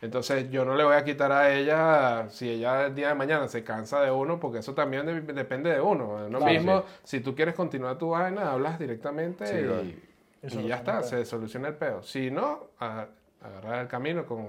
[0.06, 3.48] Entonces yo no le voy a quitar a ella si ella el día de mañana
[3.48, 6.16] se cansa de uno, porque eso también de- depende de uno.
[6.28, 9.84] Uno Claro, mismo, si tú quieres continuar tu vaina, hablas directamente Sí, y, claro.
[9.84, 12.04] y Y ya está, se soluciona el peo.
[12.04, 13.08] Si no, a-
[13.42, 14.48] agarrar el camino con,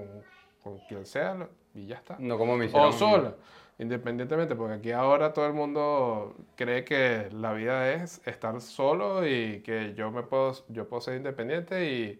[0.63, 2.15] con quien sea lo- y ya está.
[2.19, 3.33] No como me O sola,
[3.79, 9.61] independientemente, porque aquí ahora todo el mundo cree que la vida es estar solo y
[9.61, 12.19] que yo me puedo, yo puedo ser independiente y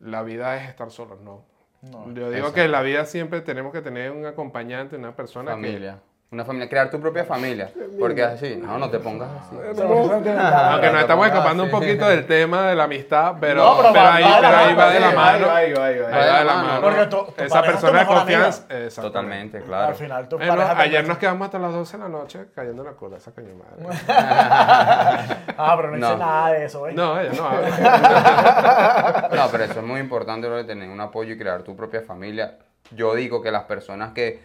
[0.00, 1.16] la vida es estar solo.
[1.16, 1.44] No.
[1.82, 2.54] No, yo digo exacto.
[2.54, 6.00] que en la vida siempre tenemos que tener un acompañante, una persona Familia.
[6.32, 7.70] Una familia, crear tu propia familia.
[8.00, 9.54] Porque así, no, no te pongas así.
[9.54, 9.82] que...
[9.82, 14.04] Aunque nos estamos escapando un poquito del tema de la amistad, pero, No, pero pero
[14.04, 15.32] va- ahí, va de la pero ahí mano, va de sí, la mano.
[15.32, 16.06] Ahí va, ahí va, ahí va.
[16.08, 16.80] Ahí va de la mano.
[16.80, 18.38] Porque tu- tu Esa pareja es tu persona de mejor amiga.
[18.44, 18.62] confianza.
[18.62, 19.00] exactamente.
[19.02, 19.88] Totalmente, claro.
[19.88, 22.46] Al final tu Bueno, pareja te ayer nos quedamos hasta las 12 de la noche
[22.54, 23.98] cayendo en la cola, esa coño madre.
[25.58, 26.16] Ah, pero no, hice No.
[26.16, 26.92] nada de eso, ¿eh?
[26.94, 29.28] No, ella no habla.
[29.36, 32.00] No, pero eso es muy importante, bro, de tener un apoyo y crear tu propia
[32.00, 32.56] familia.
[32.90, 34.40] Yo digo que las personas que,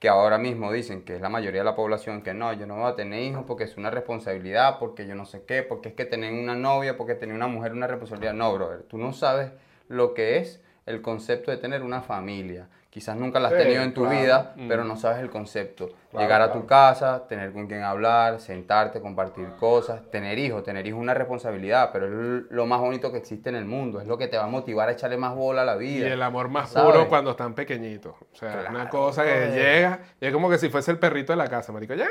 [0.00, 2.76] que ahora mismo dicen que es la mayoría de la población que no, yo no
[2.76, 5.94] voy a tener hijos porque es una responsabilidad, porque yo no sé qué, porque es
[5.94, 8.32] que tener una novia, porque tener una mujer una responsabilidad.
[8.32, 9.52] No, brother, tú no sabes
[9.88, 12.68] lo que es el concepto de tener una familia.
[12.90, 14.20] Quizás nunca la has Sí, tenido en tu claro.
[14.20, 14.66] vida, Mm.
[14.68, 15.90] pero no sabes el concepto.
[16.10, 16.60] Claro, Llegar a claro.
[16.60, 21.14] tu casa, tener con quien hablar, sentarte, compartir cosas, tener hijos, tener hijos es una
[21.14, 24.36] responsabilidad, pero es lo más bonito que existe en el mundo, es lo que te
[24.36, 26.08] va a motivar a echarle más bola a la Y vida.
[26.08, 26.90] el amor más ¿Sabes?
[26.92, 28.14] puro cuando están pequeñitos.
[28.20, 28.70] O sea, Claro.
[28.70, 31.70] una cosa que llega y es como que si fuese el perrito de la casa,
[31.72, 31.94] marico.
[31.94, 32.08] ¡Ya!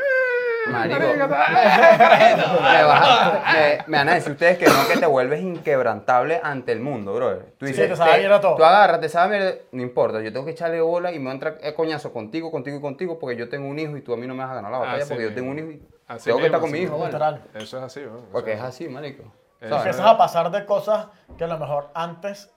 [0.67, 0.99] Marico.
[1.19, 6.39] Me, vas a- me- me van a decir ustedes que no, que te vuelves inquebrantable
[6.43, 7.53] ante el mundo, brother.
[7.57, 8.55] Tú Sí, dices, te sabe a todo.
[8.55, 11.31] Tú agarras, te sabes, mierda, no importa, yo tengo que echarle bola y me voy
[11.31, 14.13] a entrar a coñazo contigo, contigo y contigo porque yo tengo un hijo y tú
[14.13, 15.71] a mí no me vas a ganar la batalla Así porque yo tengo un hijo
[15.71, 17.07] y Así tengo que estar con mi hijo.
[17.53, 18.25] Eso es así, ¿no?
[18.31, 19.23] Porque es así, marico.
[19.61, 22.51] Empiezas a pasar de cosas que a lo mejor antes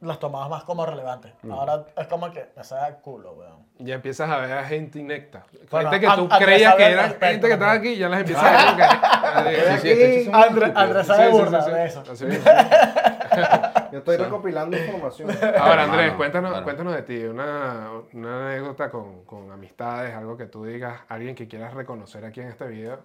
[0.00, 1.32] las tomabas más como relevantes.
[1.50, 3.66] Ahora es como que me sabe a culo, weón.
[3.78, 5.44] Ya empiezas a ver a gente inecta.
[5.70, 8.20] Bueno, gente que tú Andrés creías que era respecto gente que estaba aquí, ya las
[8.20, 10.72] empiezas a ver Estoy Sí, sí, Andrés,
[11.06, 12.02] Sí, sabe sí, burda sí, de eso.
[12.10, 12.44] Así mismo.
[13.92, 15.30] yo estoy recopilando información.
[15.58, 20.64] Ahora, Andrés, cuéntanos, cuéntanos de ti, una, una anécdota con, con amistades, algo que tú
[20.64, 23.00] digas, alguien que quieras reconocer aquí en este video.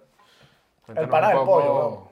[0.84, 2.11] Cuéntanos pana un del pollo, weón.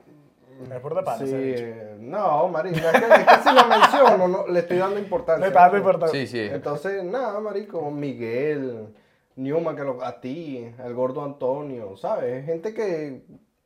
[0.69, 1.95] Es por de pana, Sí, ese bicho.
[1.99, 5.47] no, marico, es que, es que si lo menciono, no, le estoy dando importancia.
[5.47, 6.19] Le dando importancia.
[6.19, 6.39] Sí, sí.
[6.39, 8.93] Entonces, nada, marico, Miguel,
[9.35, 12.45] Newman, que lo, a ti, al gordo Antonio, ¿sabes?
[12.45, 13.23] Gente que,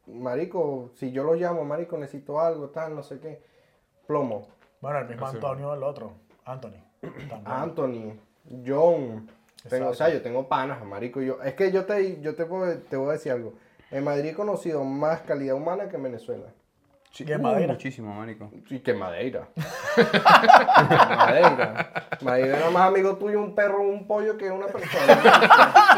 [0.08, 3.42] marico, si yo lo llamo, marico, necesito algo, tal, no sé qué.
[4.08, 4.48] Plomo.
[4.82, 5.38] Bueno, el mismo Así.
[5.38, 6.12] Antonio, el otro.
[6.46, 6.84] Anthony.
[7.02, 7.42] También.
[7.46, 8.14] Anthony,
[8.66, 9.28] John.
[9.68, 11.22] Tengo, o sea, yo tengo panas, marico.
[11.22, 13.54] Yo, es que yo te, yo te, puedo- te voy a decir algo.
[13.90, 16.46] En Madrid he conocido más calidad humana que en Venezuela.
[17.18, 17.74] Y en Uh, Madeira.
[17.74, 18.52] Muchísimo, marico.
[18.70, 19.48] Y que Madeira.
[21.16, 21.92] Madeira.
[22.22, 25.22] Madeira era más amigo tuyo un perro un pollo que una persona.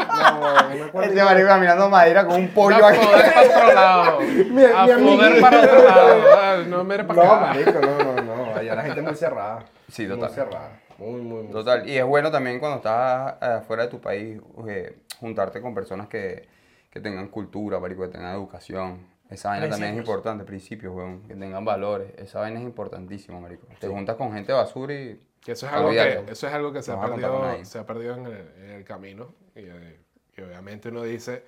[0.78, 2.98] No, cual- Este marico caminando Madeira con un pollo a aquí.
[3.04, 4.20] foder para otro lado.
[4.50, 5.40] Mi- a mi amiguito.
[5.40, 6.22] para otro lado.
[6.40, 7.46] Ah, No mires para No, acá.
[7.46, 8.54] marico, no, no, no.
[8.54, 9.64] Allá la gente es muy cerrada.
[9.88, 10.30] Sí, Muy total.
[10.30, 10.70] cerrada.
[10.98, 11.52] Muy, muy, muy.
[11.52, 15.74] Total, y es bueno también cuando estás eh, afuera de tu país eh, juntarte con
[15.74, 16.48] personas que,
[16.90, 19.06] que tengan cultura, marico, que tengan educación.
[19.30, 19.98] Esa vaina también es Principios.
[20.16, 22.12] importante, principios, weón, que tengan valores.
[22.16, 23.66] Esa vaina es importantísima, marico.
[23.78, 25.20] Te juntas con gente basura y...
[25.40, 27.86] Que eso es algo que, eso es algo que se, No ha perdido, se ha
[27.86, 29.34] perdido en el, en el camino.
[29.54, 30.00] Y, eh,
[30.36, 31.44] y obviamente uno dice,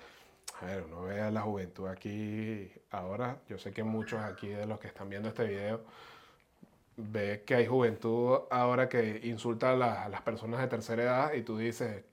[0.60, 3.38] a ver, uno ve a la juventud aquí ahora.
[3.48, 5.80] Yo sé que muchos aquí de los que están viendo este video
[6.96, 11.32] ve que hay juventud ahora que insulta a, la- a las personas de tercera edad
[11.32, 12.04] y tú dices,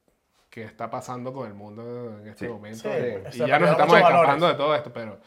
[0.50, 2.52] ¿qué está pasando con el mundo en este Sí.
[2.52, 2.80] momento?
[2.80, 4.42] Sí, y se y ya nos estamos escapando valores.
[4.48, 5.20] de todo esto, pero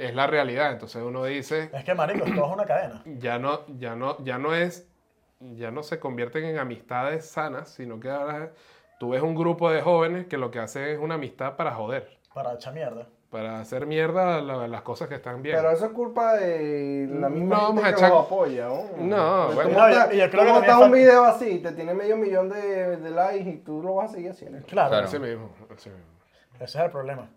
[0.00, 0.72] es la realidad.
[0.72, 3.02] Entonces uno dice, Es que, marico, todo es una cadena.
[3.06, 4.86] ya no, ya no, ya no es,
[5.40, 8.50] ya no se convierten en amistades sanas, sino que ahora
[8.98, 12.08] tú ves un grupo de jóvenes que lo que hacen es una amistad para joder,
[12.34, 13.06] Para echar mierda.
[13.30, 15.56] para hacer mierda la- las cosas que están bien.
[15.56, 18.66] Pero eso es culpa de la misma No, vamos gente a que echar- los apoya.
[18.68, 18.82] ¿no?
[18.98, 19.70] No, Tú bueno.
[19.70, 22.96] No, yo tú creo que montas también un video así, te tiene medio millón de,
[22.96, 24.58] de likes y tú lo vas a seguir haciendo.
[24.66, 25.06] Claro, Claro.
[25.06, 26.04] Así mismo, así mismo.
[26.58, 27.28] ese es el problema.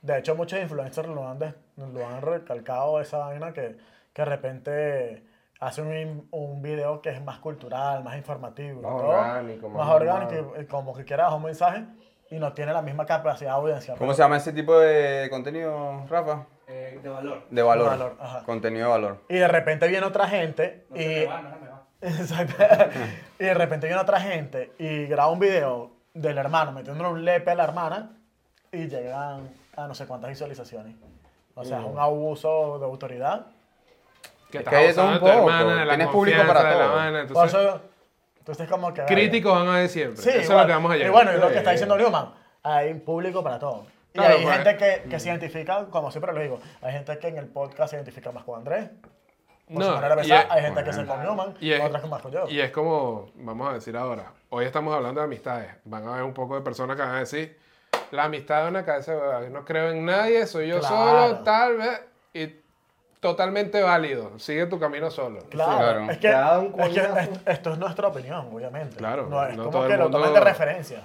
[0.00, 1.38] De hecho, muchos influencers lo han,
[1.86, 3.76] des- lo han recalcado esa vaina que,
[4.12, 5.24] que de repente
[5.60, 8.80] hace un, un video que es más cultural, más informativo.
[8.82, 10.54] Más todo, orgánico, más Más orgánico, normal.
[10.58, 11.84] y- y como que quiera dejar un mensaje
[12.30, 13.94] y no tiene la misma capacidad de audiencia.
[13.94, 16.46] ¿Cómo pero- se llama ese tipo de contenido, Rafa?
[16.66, 17.44] Eh, de valor.
[17.50, 17.84] De valor.
[17.84, 18.42] De valor, ajá.
[18.44, 19.24] Contenido de valor.
[19.28, 21.06] Y de repente viene otra gente No se y...
[21.20, 21.78] me va, no se me va.
[22.00, 22.64] Exacto.
[23.40, 27.50] y de repente viene otra gente y graba un video del hermano metiéndole un lepe
[27.50, 28.10] a la hermana
[28.70, 30.94] y llegan a no sé cuántas visualizaciones.
[31.58, 33.46] O sea, es un abuso de autoridad.
[34.50, 35.38] Que Es estás que abusando un de tu poco.
[35.50, 36.92] hermana, de la Tienes público para de la todo.
[36.92, 37.80] Por entonces, eso,
[38.38, 39.04] entonces como que...
[39.04, 40.22] críticos van a ver siempre.
[40.22, 40.60] Sí, Eso es igual.
[40.60, 41.12] lo que vamos a Y llegar.
[41.12, 42.30] bueno, y lo que está diciendo Newman,
[42.62, 43.84] hay un público para todo.
[44.14, 44.54] Y Claro, hay pues.
[44.56, 47.90] gente que, que se identifica, como siempre lo digo, hay gente que en el podcast
[47.90, 48.88] se identifica más con Andrés,
[49.70, 51.80] por No, manera de y pensar, es- hay gente que se con Newman, Y es,
[51.84, 52.48] otras que más con yo.
[52.48, 55.70] y es como, vamos a decir ahora, hoy estamos hablando de amistades.
[55.84, 57.58] Van a haber un poco de personas que van a decir,
[58.10, 60.94] la amistad es una cabeza de hueva, no creo en nadie, soy yo Claro.
[60.96, 62.00] solo, tal vez,
[62.34, 62.54] y
[63.20, 64.38] totalmente válido.
[64.38, 65.40] Sigue tu camino solo.
[65.50, 66.00] Claro, Claro.
[66.10, 67.18] es que, Te ha dado un es que coñazo.
[67.18, 68.96] esto, esto es nuestra opinión, obviamente.
[68.96, 71.00] Claro, no es no como todo el que lo mundo- tomen de referencia.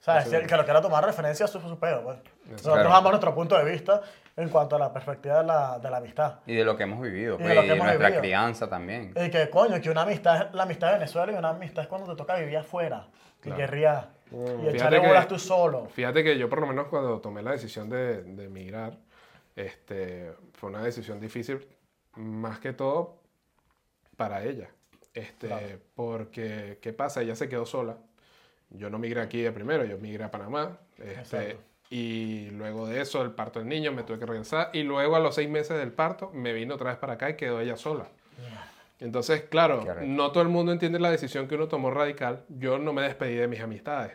[0.00, 2.02] O sea, si el que lo quiera tomar referencia es su, su pedo.
[2.02, 2.18] pues.
[2.50, 2.88] Nosotros Claro.
[2.90, 4.00] damos nuestro punto de vista
[4.36, 6.40] en cuanto a la perspectiva de la, de la amistad.
[6.44, 8.06] Y de lo que hemos vivido, Y de pues, lo y que de hemos nuestra
[8.08, 8.20] vivido.
[8.20, 9.14] crianza también.
[9.14, 11.88] Y que coño, que una amistad es la amistad de Venezuela y una amistad es
[11.88, 13.06] cuando te toca vivir afuera.
[13.44, 13.56] Y Claro.
[14.38, 14.58] Guerrear.
[14.58, 15.86] Y Fíjate echarle que- bolas tú solo.
[15.86, 18.98] Fíjate que yo por lo menos cuando tomé la decisión de, de emigrar,
[19.56, 21.66] este, fue una decisión difícil,
[22.16, 23.18] más que todo
[24.16, 24.68] para ella.
[25.14, 25.66] Este, Claro.
[25.94, 27.20] Porque, ¿qué pasa?
[27.22, 27.96] Ella se quedó sola.
[28.70, 30.78] Yo no migré aquí de primero, yo migré a Panamá.
[30.98, 31.58] Este,
[31.90, 34.70] y luego de eso, el parto del niño, me tuve que regresar.
[34.72, 37.36] Y luego a los seis meses del parto, me vino otra vez para acá y
[37.36, 38.06] quedó ella sola.
[39.00, 42.44] Entonces, claro, no todo el mundo entiende la decisión que uno tomó radical.
[42.48, 44.12] Yo no me despedí de mis amistades.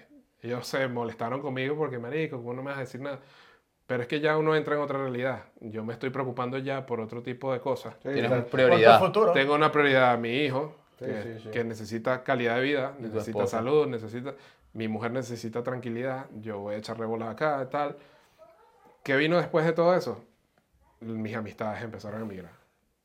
[0.47, 3.19] Ellos se molestaron conmigo porque, marico, ¿cómo no me vas a decir nada?
[3.85, 5.43] Pero es que ya uno entra en otra realidad.
[5.61, 7.93] Yo me estoy preocupando ya por otro tipo de cosas.
[7.95, 8.35] Sí, Tienes exacto.
[8.43, 8.99] una prioridad.
[8.99, 9.31] Por tu futuro.
[9.33, 11.49] Tengo una prioridad, mi hijo, Sí, que, sí, sí.
[11.51, 14.33] que necesita calidad de vida, necesita salud, necesita...
[14.73, 17.97] Mi mujer necesita tranquilidad, yo voy a echarle bolas acá y tal.
[19.03, 20.23] ¿Qué vino después de todo eso?
[20.99, 22.51] Mis amistades empezaron a emigrar.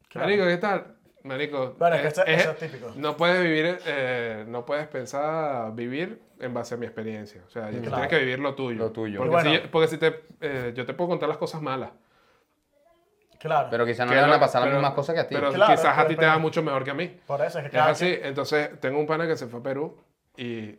[0.08, 0.26] Claro.
[0.26, 0.96] Marico, ¿qué tal?
[1.24, 2.92] Marico, Bueno, es que es- eso- es- eso es típico.
[2.96, 7.42] no puedes vivir, eh, no puedes pensar vivir en base a mi experiencia.
[7.46, 7.82] O sea, Claro.
[7.90, 8.78] tienes que vivir lo tuyo.
[8.78, 9.18] Lo tuyo.
[9.18, 9.50] Porque, bueno.
[9.52, 11.90] si, porque si te, eh, yo te puedo contar las cosas malas.
[13.38, 13.68] Claro.
[13.70, 15.34] Pero quizás no Que le van a pasar las mismas cosas que a ti.
[15.34, 17.16] Pero Claro, quizás a ti te va mucho mejor que a mí.
[17.26, 18.04] Por eso es que Es cada así.
[18.06, 19.96] quien- Entonces, tengo un pana que se fue a Perú
[20.36, 20.78] y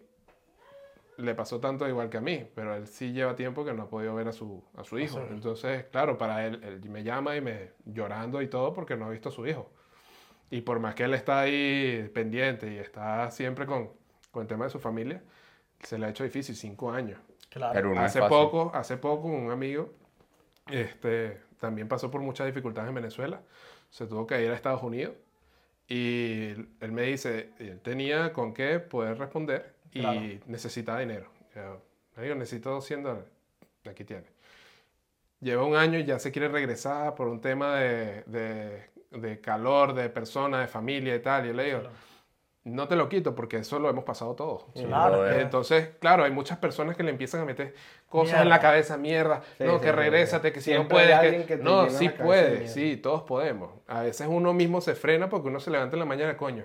[1.17, 3.89] le pasó tanto igual que a mí, pero él sí lleva tiempo que no ha
[3.89, 5.15] podido ver a su, a su hijo.
[5.17, 5.33] su hijo.
[5.33, 9.09] Entonces, claro, para él, él me llama y me llorando y todo porque no ha
[9.09, 9.69] visto a su hijo.
[10.49, 13.89] Y por más que él está ahí pendiente y está siempre con,
[14.31, 15.21] con el tema de su familia,
[15.81, 17.19] se le ha hecho difícil, cinco años.
[17.49, 17.99] Claro.
[17.99, 19.93] Hace poco, hace poco un amigo
[20.71, 23.41] este, también pasó por muchas dificultades en Venezuela.
[23.89, 25.13] Se tuvo que ir a Estados Unidos
[25.87, 30.21] y él me dice, él tenía con qué poder responder y Claro.
[30.47, 31.29] necesitaba dinero.
[31.55, 31.81] Yo,
[32.15, 33.29] "Me digo, necesito 100 dólares.
[33.87, 34.25] Aquí tiene.
[35.41, 39.93] Lleva un año y ya se quiere regresar por un tema de, de- de calor,
[39.93, 41.45] de persona, de familia y tal.
[41.45, 41.81] Y yo le digo,
[42.65, 44.65] no te lo quito porque eso lo hemos pasado todos.
[44.73, 45.19] Claro.
[45.19, 45.41] brother.
[45.41, 47.73] Entonces, claro, hay muchas personas que le empiezan a meter
[48.07, 48.43] cosas Mierda.
[48.43, 50.53] en la cabeza, mierda, Sí, no, sí, que sí, regrésate, sí.
[50.53, 53.71] que si no puedes, que- que no, sí puedes, sí, todos podemos.
[53.87, 56.63] A veces uno mismo se frena porque uno se levanta en la mañana, coño,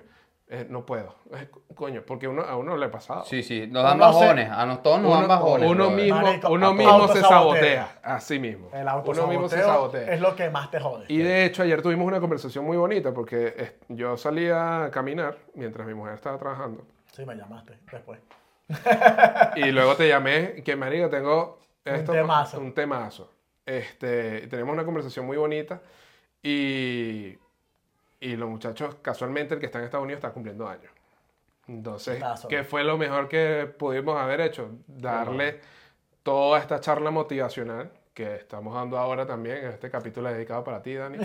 [0.51, 3.23] eh, no puedo, eh, coño, porque uno, a uno le ha pasado.
[3.23, 5.69] Sí, sí, nos dan Uno se- bajones, a nos, todos nos dan bajones.
[5.69, 6.03] uno brother.
[6.03, 8.69] mismo, Marico, uno mismo se sabotea, así mismo.
[8.73, 10.11] El uno mismo se sabotea.
[10.13, 11.05] es lo que más te jode.
[11.07, 15.85] Y de hecho, ayer tuvimos una conversación muy bonita porque yo salía a caminar mientras
[15.85, 16.83] mi mujer estaba trabajando.
[17.11, 18.19] Sí, me llamaste después.
[19.55, 22.59] Y luego te llamé, que marico, tengo esto, temazo.
[22.59, 23.31] un temazo.
[23.65, 25.79] Este, tenemos una conversación muy bonita
[26.41, 27.35] y,
[28.19, 30.91] y los muchachos, casualmente el que está en Estados Unidos está cumpliendo años.
[31.67, 32.21] Entonces.
[32.49, 34.71] ¿qué fue lo mejor que pudimos haber hecho?
[34.87, 35.61] Darle
[36.23, 40.95] toda esta charla motivacional que estamos dando ahora también en este capítulo dedicado para ti,
[40.95, 41.19] Dani.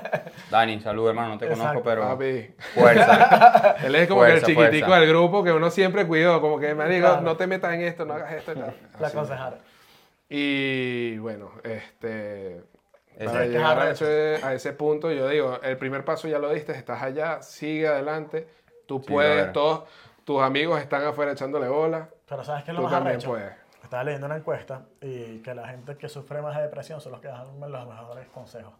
[0.50, 1.80] Dani, salud, hermano, no te Exacto.
[1.80, 2.54] conozco, pero Papi.
[2.74, 3.76] fuerza.
[3.84, 5.00] Él es como que Fuerza, el chiquitico fuerza.
[5.00, 7.22] del grupo que uno siempre cuidó, como que me digo, Claro.
[7.22, 8.52] no te metas en esto, no hagas esto.
[8.52, 8.76] y tal.
[9.00, 9.58] La aconsejara.
[10.28, 12.62] Y bueno, este,
[13.24, 14.06] para es que llegar a arrecho.
[14.06, 17.88] ese, a ese punto, yo digo, el primer paso ya lo diste, estás allá, sigue
[17.88, 18.48] adelante,
[18.86, 19.84] tú Sí, puedes, todos
[20.24, 23.28] tus amigos están afuera echándole bola, Pero ¿sabes qué es lo tú más también arrecho?
[23.28, 23.52] puedes.
[23.82, 27.20] Estaba leyendo una encuesta y que la gente que sufre más de depresión son los
[27.20, 28.72] que dan los mejores consejos.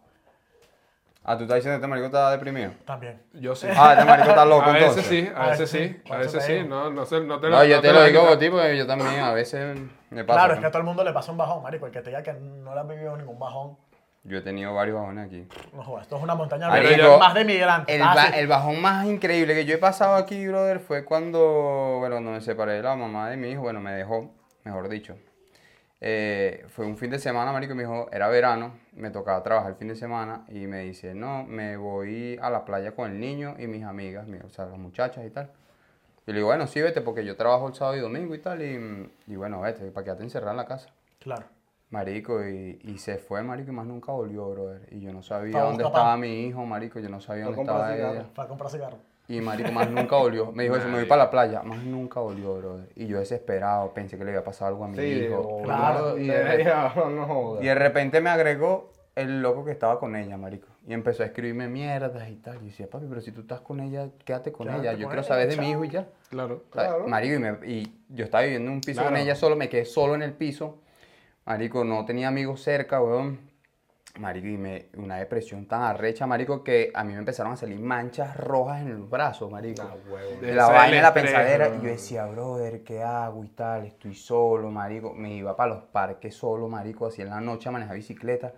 [1.23, 2.71] Ah, tú estás diciendo que este marico está deprimido.
[2.85, 3.21] También.
[3.33, 3.67] Yo sí.
[3.75, 5.05] Ah, este marico está loco a veces entonces.
[5.05, 7.77] sí, a A veces sí, a veces sí, no, no, sé, no te No, yo
[7.77, 9.77] no te lo a digo por ti porque yo también a veces
[10.09, 10.39] me pasa.
[10.39, 11.85] Claro, es que a todo el mundo le pasa un bajón, marico.
[11.85, 13.77] El que te diga que no le han vivido ningún bajón,
[14.27, 15.47] Yo he tenido varios bajones aquí.
[15.73, 15.99] no.
[16.01, 17.95] Esto es una montaña rusa, más de migrantes.
[17.95, 18.33] El, ba- sí.
[18.35, 22.41] el bajón más increíble que yo he pasado aquí, brother, fue cuando, bueno, cuando me
[22.41, 24.29] separé de la mamá de mi hijo, bueno, me dejó,
[24.65, 25.15] mejor dicho.
[25.99, 29.77] Eh, fue un fin de semana, marico, mi hijo, era verano, me tocaba trabajar el
[29.77, 33.55] fin de semana y me dice, no, me voy a la playa con el niño
[33.57, 35.49] y mis amigas, mi- o sea, las muchachas y tal.
[36.27, 38.61] Y le digo, bueno, sí, vete, porque yo trabajo el sábado y domingo y tal,
[38.61, 40.89] y, y bueno, vete, para quedarte encerrado en la casa.
[41.19, 41.45] Claro.
[41.89, 44.81] Marico, y, y se fue, marico, y más nunca volvió, brother.
[44.91, 47.55] Y yo no sabía Estaba dónde estaba mi hijo, marico, yo no sabía Fue a
[47.55, 48.25] dónde comprar estaba ella.
[48.33, 48.99] Fue a comprar cigarros.
[49.29, 50.51] Y marico, más nunca volvió.
[50.51, 51.61] Me dijo eso, me voy para la playa.
[51.63, 52.89] Más nunca volvió, brother.
[52.95, 55.61] Y yo desesperado, pensé que le había pasado algo a mi Sí, hijo.
[55.63, 56.17] Claro.
[56.17, 57.63] Y ella, no jodas.
[57.63, 60.67] Y de repente me agregó el loco que estaba con ella, marico.
[60.85, 62.55] Y empezó a escribirme mierdas y tal.
[62.57, 64.91] Y yo decía, papi, pero si tú estás con ella, quédate con Quédate ella.
[64.91, 65.71] con Yo quiero ella, saber de mi chao.
[65.71, 66.07] hijo y ya.
[66.29, 66.63] Claro.
[66.69, 67.07] O sea, Claro.
[67.07, 69.23] Marico, y, me- y yo estaba viviendo en un piso con Claro.
[69.23, 70.79] ella solo, me quedé solo en el piso.
[71.47, 73.39] Marico, no tenía amigos cerca, weón.
[74.19, 77.79] Marico, y me, una depresión tan arrecha, marico, que a mí me empezaron a salir
[77.79, 79.83] manchas rojas en el brazo, marico.
[79.83, 79.95] Ah,
[80.41, 81.69] de la vaina la pensadera.
[81.69, 83.85] Y yo decía, brother, ¿qué hago y tal?
[83.85, 85.13] Estoy solo, marico.
[85.13, 88.53] Me iba para los parques solo, marico, así en la noche a manejar bicicleta.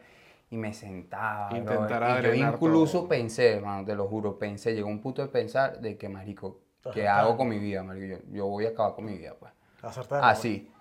[0.50, 2.24] Y me sentaba, Intentar.
[2.24, 3.10] Y yo incluso todo.
[3.10, 7.08] pensé, hermano, te lo juro, pensé, llegó un punto de pensar de que, marico, ¿qué
[7.08, 7.20] Ajá.
[7.20, 8.08] hago con mi vida, marico?
[8.08, 9.52] Yo, yo voy a acabar con mi vida, pues.
[9.84, 10.72] Hacerte de Así.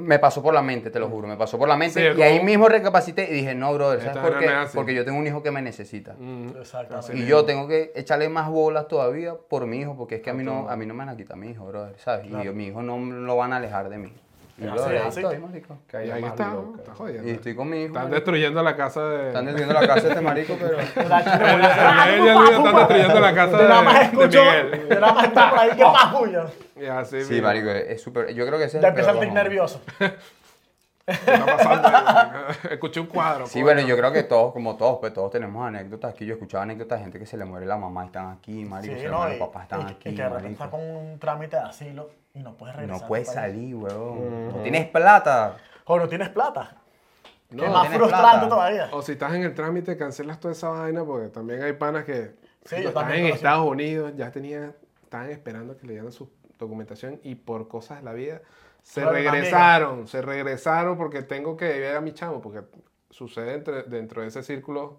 [0.00, 2.00] Me pasó por la mente, te lo juro, me pasó por la mente.
[2.00, 4.46] Sí, y como- ahí mismo recapacité y dije, no, brother, ¿sabes por qué?
[4.74, 6.14] Porque yo tengo un hijo que me necesita.
[6.18, 7.16] Mm, Exactamente.
[7.16, 10.34] Y yo tengo que echarle más bolas todavía por mi hijo, porque es que a
[10.34, 12.26] mí no, a mí no me van a quitar mi hijo, brother, ¿sabes?
[12.26, 14.12] Y yo- mi hijo no lo van a alejar de mí.
[14.58, 15.78] Y Es brother, así, ahí marico.
[15.88, 16.78] Que Y ahí está, loca.
[16.80, 17.28] está jodiendo.
[17.28, 17.86] Y estoy con mi hijo.
[17.86, 18.14] Están marico.
[18.16, 19.26] destruyendo la casa de...
[19.28, 20.78] Están destruyendo la casa de este marico, pero...
[20.78, 24.44] Ella y Luis están destruyendo la casa Yo nada más de, de escucho,
[25.00, 26.44] nada más escucho por ahí que pajullo.
[26.76, 28.32] Y así Sí, marico, es súper...
[28.34, 29.34] Yo creo que ese es Ya peor tic bajón.
[29.34, 29.80] nervioso.
[31.06, 32.46] ¿Qué está?
[32.70, 33.46] Escuché un cuadro.
[33.46, 36.24] Sí, bueno, yo creo que todos, como todos, pues todos tenemos anécdotas aquí.
[36.24, 38.94] Yo escuchaba anécdotas de gente que se le muere la mamá y están aquí, marico,
[38.94, 40.64] Sí, se le mueren y, los papás están y- aquí, y que de repente marico.
[40.64, 43.02] está con un trámite de asilo no puedes regresar.
[43.02, 44.48] No puedes salir, weón.
[44.48, 45.56] No tienes plata.
[45.84, 46.76] O no tienes plata.
[47.50, 48.48] No, que es más tienes frustrante plata.
[48.48, 48.88] todavía.
[48.92, 52.36] O si estás en el trámite, cancelas toda esa vaina porque también hay panas que
[52.64, 53.32] Sí, no, yo están también en.
[53.34, 58.04] Estados Unidos, ya tenían, estaban esperando que le dieran su documentación y por cosas de
[58.04, 58.42] la vida
[58.82, 62.60] se regresaron, se regresaron porque tengo que ver a mi chamo, porque
[63.10, 64.98] sucede entre- dentro de ese círculo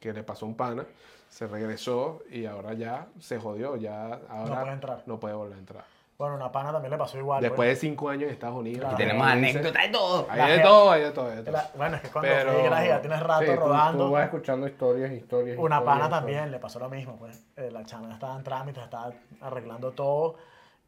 [0.00, 0.84] que le pasó a un pana,
[1.28, 5.02] se regresó y ahora ya se jodió, ya ahora puede entrar.
[5.06, 5.84] no puede volver a entrar.
[6.18, 7.42] Bueno, una pana también le pasó igual.
[7.42, 7.80] Después de pues.
[7.80, 8.80] cinco años en Estados Unidos.
[8.80, 8.96] Claro.
[8.96, 10.26] que Tenemos anécdotas de todo.
[10.30, 11.52] Hay de todo, hay de todo, hay de todo.
[11.52, 14.06] La- bueno, es que cuando Pero- migras y ya tienes rato Sí, tú- rodando.
[14.06, 15.58] Tú, vas escuchando historias, historias.
[15.58, 16.10] Una historias, pana historias.
[16.20, 17.44] también le pasó lo mismo, pues.
[17.56, 20.36] Eh, la chama estaba en trámites, estaba arreglando todo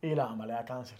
[0.00, 0.98] y la mamá le da cáncer.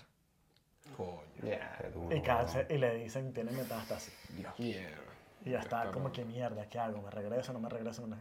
[0.97, 4.13] Coño, Y cáncer, y le dicen, tiene metástasis.
[4.57, 4.99] mierda.
[5.45, 7.01] Y ya está Está como que mierda, ¿qué hago?
[7.01, 7.53] ¿Me regreso?
[7.53, 8.03] ¿No me regreso?
[8.03, 8.17] No me...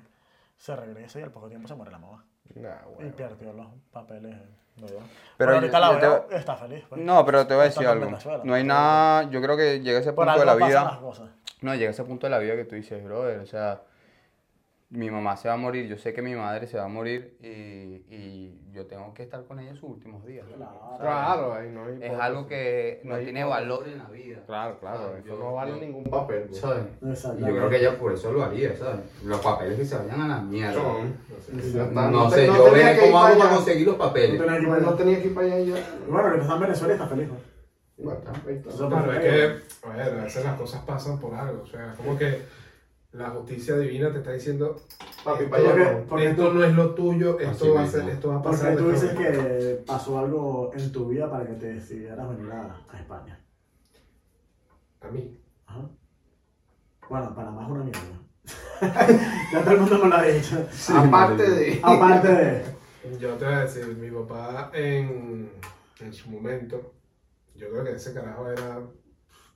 [0.58, 2.26] Se regresa y al poco tiempo se muere la mamá.
[2.56, 2.70] Nah,
[3.06, 4.36] Y perdió los papeles.
[4.76, 4.91] Dios.
[4.91, 5.04] Pero
[5.38, 6.86] Pero ahorita la yo te- veo, está feliz.
[6.88, 7.02] pues.
[7.02, 8.06] No, pero te voy a decir algo.
[8.06, 8.41] Venezuela.
[8.43, 11.00] No hay nada, yo creo que llega ese punto de la vida.
[11.62, 13.82] No, llega ese punto de la vida que tú dices, brother, o sea,
[14.89, 17.38] mi mamá se va a morir, yo sé que mi madre se va a morir
[17.41, 20.45] y, y yo tengo que estar con ella en sus últimos días.
[20.50, 20.65] ¿sabes?
[21.02, 24.39] Claro, ahí no Es algo que No tiene valor en la vida.
[24.45, 25.26] Claro, claro, ¿sabes?
[25.26, 26.54] eso Yo- no vale yo- ningún papel.
[26.54, 26.86] ¿sabes?
[27.02, 29.02] Y yo creo que ella por eso lo haría, ¿sabes?
[29.26, 30.82] Los papeles que se vayan a la mierda.
[30.82, 34.39] No, No, sé, no yo veré cómo para hago para conseguir los papeles.
[34.82, 35.76] No tenía que ir para allá.
[36.08, 37.28] Bueno, que está en Venezuela está feliz.
[37.28, 37.36] ¿no?
[37.97, 38.88] Bueno, está.
[38.88, 41.63] Claro, es que, a ver, a veces las cosas pasan por algo.
[41.63, 42.41] O sea, como que
[43.13, 44.76] la justicia divina te está diciendo,
[45.24, 45.63] Papi, esto, para.
[45.70, 46.06] Porque- no.
[46.08, 48.78] porque esto no es lo tuyo, esto va, a ser, esto va a Porque pasar.
[48.78, 52.52] tú de esta dices que pasó algo en tu vida para que te decidieras venir
[52.52, 53.39] a, a España.
[55.02, 55.38] A mí.
[55.65, 55.82] Ajá.
[57.10, 58.02] Bueno, Panamá es una mierda.
[59.52, 60.65] ya todo el mundo me lo ha dicho.
[60.96, 61.80] Aparte de.
[61.82, 62.78] Aparte de.
[63.20, 65.50] Yo te voy a decir, mi papá en,
[66.02, 66.93] en su momento,
[67.56, 68.82] yo creo que ese carajo era,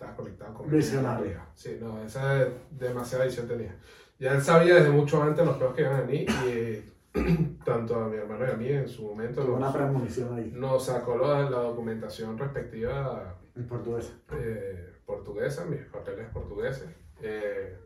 [0.01, 1.39] estaba conectado con Visionario.
[1.53, 3.75] Sí, no, esa demasiada visión tenía.
[4.19, 8.07] Ya él sabía desde mucho antes los peos que iban a venir y tanto a
[8.07, 10.51] mi hermano y a mí en su momento Tuvo una nos, premonición ahí.
[10.55, 14.11] nos sacó la, la documentación respectiva En portugués.
[14.33, 16.89] eh, portuguesa, mis papeles portugueses.
[17.21, 17.77] eh,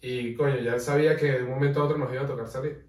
[0.00, 2.46] y coño, ya él sabía que de un momento a otro nos iba a tocar
[2.46, 2.86] salir.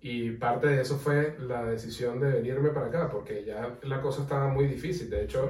[0.00, 4.22] Y parte de eso fue la decisión de venirme para acá, porque ya la cosa
[4.22, 5.10] estaba muy difícil.
[5.10, 5.48] De hecho,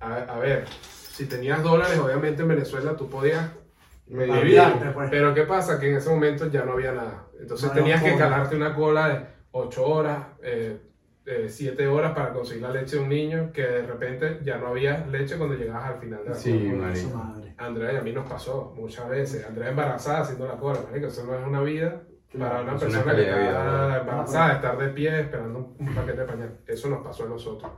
[0.00, 3.50] a, a ver, si tenías dólares, obviamente en Venezuela tú podías
[4.94, 5.10] pues.
[5.10, 5.78] Pero ¿qué pasa?
[5.78, 7.26] Que en ese momento ya no había nada.
[7.38, 10.18] Entonces No tenías que calarte una cola de 8 horas,
[11.46, 15.06] 7 horas para conseguir la leche de un niño, que de repente ya no había
[15.06, 17.34] leche cuando llegabas al final de la Sí, cola.
[17.58, 19.46] Andrea y a mí nos pasó muchas veces.
[19.46, 22.02] Andrea embarazada haciendo la cola, marico, eso no es una vida
[22.36, 26.26] para una Es una persona que está embarazada, estar de pie esperando un paquete de
[26.26, 26.58] pañal.
[26.66, 27.70] Eso nos pasó a nosotros.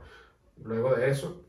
[0.63, 1.45] Luego de eso,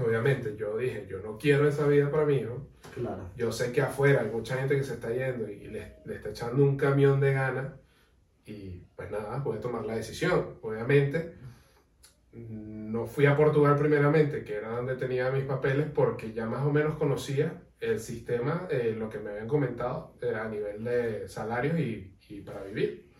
[0.00, 2.66] obviamente, yo dije, yo no quiero esa vida para mí hijo.
[2.94, 3.30] Claro.
[3.36, 6.30] Yo sé que afuera hay mucha gente que se está yendo y le, le está
[6.30, 7.72] echando un camión de ganas
[8.44, 10.58] y pues nada, pude tomar la decisión.
[10.62, 11.34] Obviamente,
[12.32, 16.70] no fui a Portugal primeramente, que era donde tenía mis papeles, porque ya más o
[16.70, 21.78] menos conocía el sistema, eh, lo que me habían comentado eh, a nivel de salarios
[21.78, 23.10] y, y para vivir.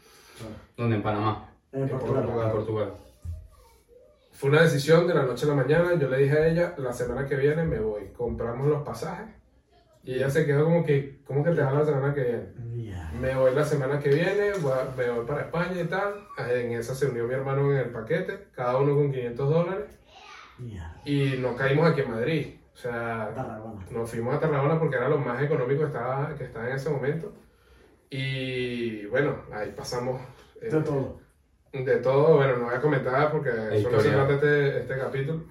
[0.77, 0.97] ¿Dónde?
[0.97, 1.55] En Panamá.
[1.73, 2.25] En En Portugal.
[2.25, 2.47] Portugal.
[2.47, 2.93] En Portugal.
[4.41, 5.95] Fue una decisión de la noche a la mañana.
[5.97, 8.09] Yo le dije a ella, la semana que viene me voy.
[8.17, 9.27] Compramos los pasajes.
[10.03, 12.47] Y ella se quedó como que, ¿cómo que te vas la semana que viene?
[12.57, 13.11] Mierda.
[13.21, 16.15] Me voy la semana que viene, voy a- me voy para España y tal.
[16.39, 19.99] En esa se unió mi hermano en el paquete, cada uno con 500 dólares.
[20.59, 21.03] Mierda.
[21.05, 22.55] Y nos caímos aquí en Madrid.
[22.73, 23.85] O sea, Tarragona.
[23.91, 26.89] nos fuimos a Tarragona porque era lo más económico que estaba, que estaba en ese
[26.89, 27.35] momento.
[28.09, 30.21] Y bueno, ahí pasamos.
[30.63, 31.21] eh, De todo.
[31.73, 35.45] De todo, bueno, no voy a comentar porque eso no se trata este, este capítulo,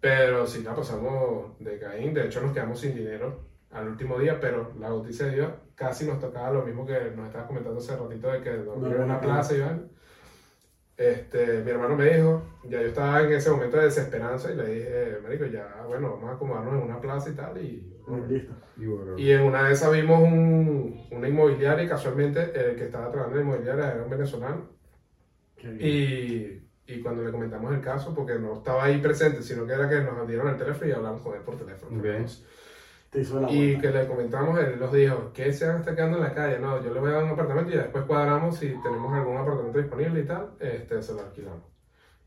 [0.00, 3.40] pero sí la pasamos de Caín, de hecho nos quedamos sin dinero
[3.72, 7.26] al último día, pero la noticia de Dios casi nos tocaba lo mismo que nos
[7.26, 9.88] estabas comentando hace ratito de que dormir en una plaza y van.
[10.96, 14.66] Este, mi hermano me dijo, ya yo estaba en ese momento de desesperanza y le
[14.66, 17.92] dije, marico, ya, bueno, vamos a acomodarnos en una plaza y tal, y
[18.28, 18.54] Listo.
[19.18, 23.40] y en una de esas vimos un, una inmobiliaria y casualmente el que estaba trabajando
[23.40, 24.75] en la inmobiliaria era un venezolano.
[25.80, 29.88] Y, y cuando le comentamos el caso, porque no estaba ahí presente, sino que era
[29.88, 31.98] que nos dieron el teléfono y hablamos con él por teléfono.
[31.98, 32.30] Ok.
[33.10, 35.94] Te hizo la Y que le comentamos, él nos dijo, que se van a estar
[35.94, 36.58] quedando en la calle?
[36.58, 39.78] No, yo le voy a dar un apartamento y después cuadramos si tenemos algún apartamento
[39.78, 41.62] disponible y tal, este, se lo alquilamos.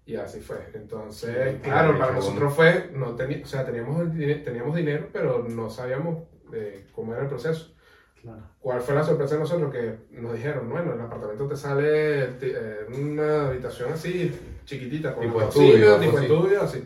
[0.06, 0.58] Y así fue.
[0.74, 4.12] Entonces, Sí, claro, para nosotros fue, no o sea, teníamos,
[4.44, 7.76] teníamos dinero, pero no sabíamos eh, cómo era el proceso.
[8.22, 8.42] Claro.
[8.60, 9.72] ¿Cuál fue la sorpresa de nosotros?
[9.74, 14.32] Que nos dijeron, bueno, el apartamento te sale eh, una habitación así,
[14.66, 16.26] chiquitita, con Tipo estudio, tipo así.
[16.26, 16.84] estudio, así.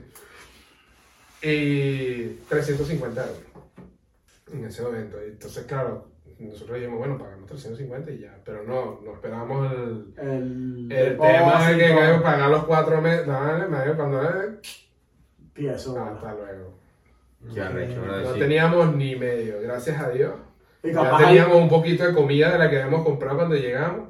[1.41, 3.37] Y 350 euros
[4.53, 5.17] en ese momento.
[5.25, 6.07] Y entonces, claro,
[6.39, 11.69] nosotros dijimos, bueno, pagamos 350 y ya, pero no, no esperamos el, El, el tema
[11.69, 14.21] de que que pagar los cuatro meses, dale, me- cuando
[15.97, 16.77] hasta luego.
[18.01, 18.23] ¿verdad?
[18.23, 20.33] No teníamos ni medio, gracias a Dios.
[20.83, 24.09] Y Ya ahí- teníamos un poquito de comida de la que habíamos comprado cuando llegamos.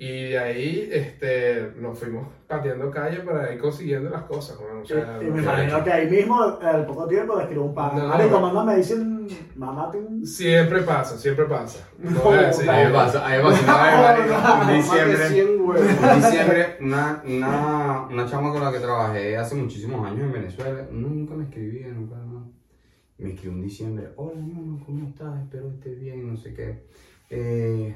[0.00, 4.56] Y de ahí este, nos fuimos pateando calle para ir consiguiendo las cosas.
[4.56, 7.64] bueno, o sea, y me que- imagino que ahí mismo, al poco tiempo, le escribo
[7.64, 7.96] un pan.
[7.96, 8.06] No.
[8.06, 10.24] Marico, mándame dicen, mamá, tengo un...
[10.24, 11.84] Siempre pasa, siempre pasa.
[11.98, 14.28] No No, voy a decir- A mí me pasó, a mí me pasó una vez,
[14.30, 15.28] marico, en diciembre.
[15.30, 15.80] 100 huevos.
[15.80, 20.86] En diciembre, una, una, una chama con la que trabajé hace muchísimos años en Venezuela,
[20.92, 22.52] nunca me escribía, nunca no.
[23.18, 25.42] Me escribió en diciembre, hola, no, ¿cómo estás?
[25.42, 26.78] Espero que estés bien, no sé qué.
[27.30, 27.94] Eh,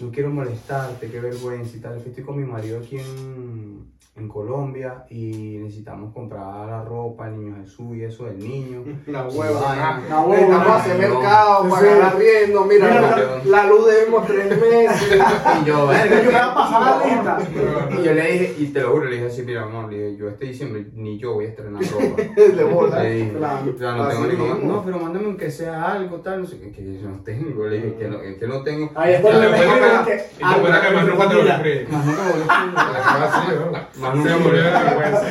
[0.00, 1.98] no quiero molestarte, qué vergüenza y tal.
[1.98, 7.56] Estoy con mi marido aquí en, en Colombia y necesitamos comprar la ropa, el niño
[7.62, 8.84] Jesús y eso del niño.
[9.04, 10.00] Sí, hueva.
[10.06, 10.36] Una hueva.
[10.36, 11.70] Necesitamos hacer mercado, Sí.
[11.70, 12.64] pagar arriendo.
[12.64, 15.20] Mira, Mira, la, la luz debemos tres meses.
[15.62, 16.30] Y yo, verga.
[16.30, 17.38] va a pasar la lista.
[17.90, 20.16] Y yo le dije, y te lo juro, le dije así, mira, amor, le dije,
[20.16, 22.22] yo este diciembre ni yo voy a estrenar ropa.
[22.36, 23.02] De bola.
[23.02, 23.76] Le dije, Claro.
[23.76, 24.54] sea, no tengo ni cómo-.
[24.54, 27.66] No, pero mándame aunque sea algo, tal, no sé qué, que yo no tengo.
[27.66, 28.90] Le dije que no, que no tengo.
[28.94, 29.48] Ahí es te me que-
[30.94, 31.44] más nunca te lo.
[31.90, 32.22] Más nunca
[34.04, 34.22] volví a Así, ¿no?
[34.22, 34.84] Más Se nunca murió de volví.
[34.84, 35.26] vergüenza.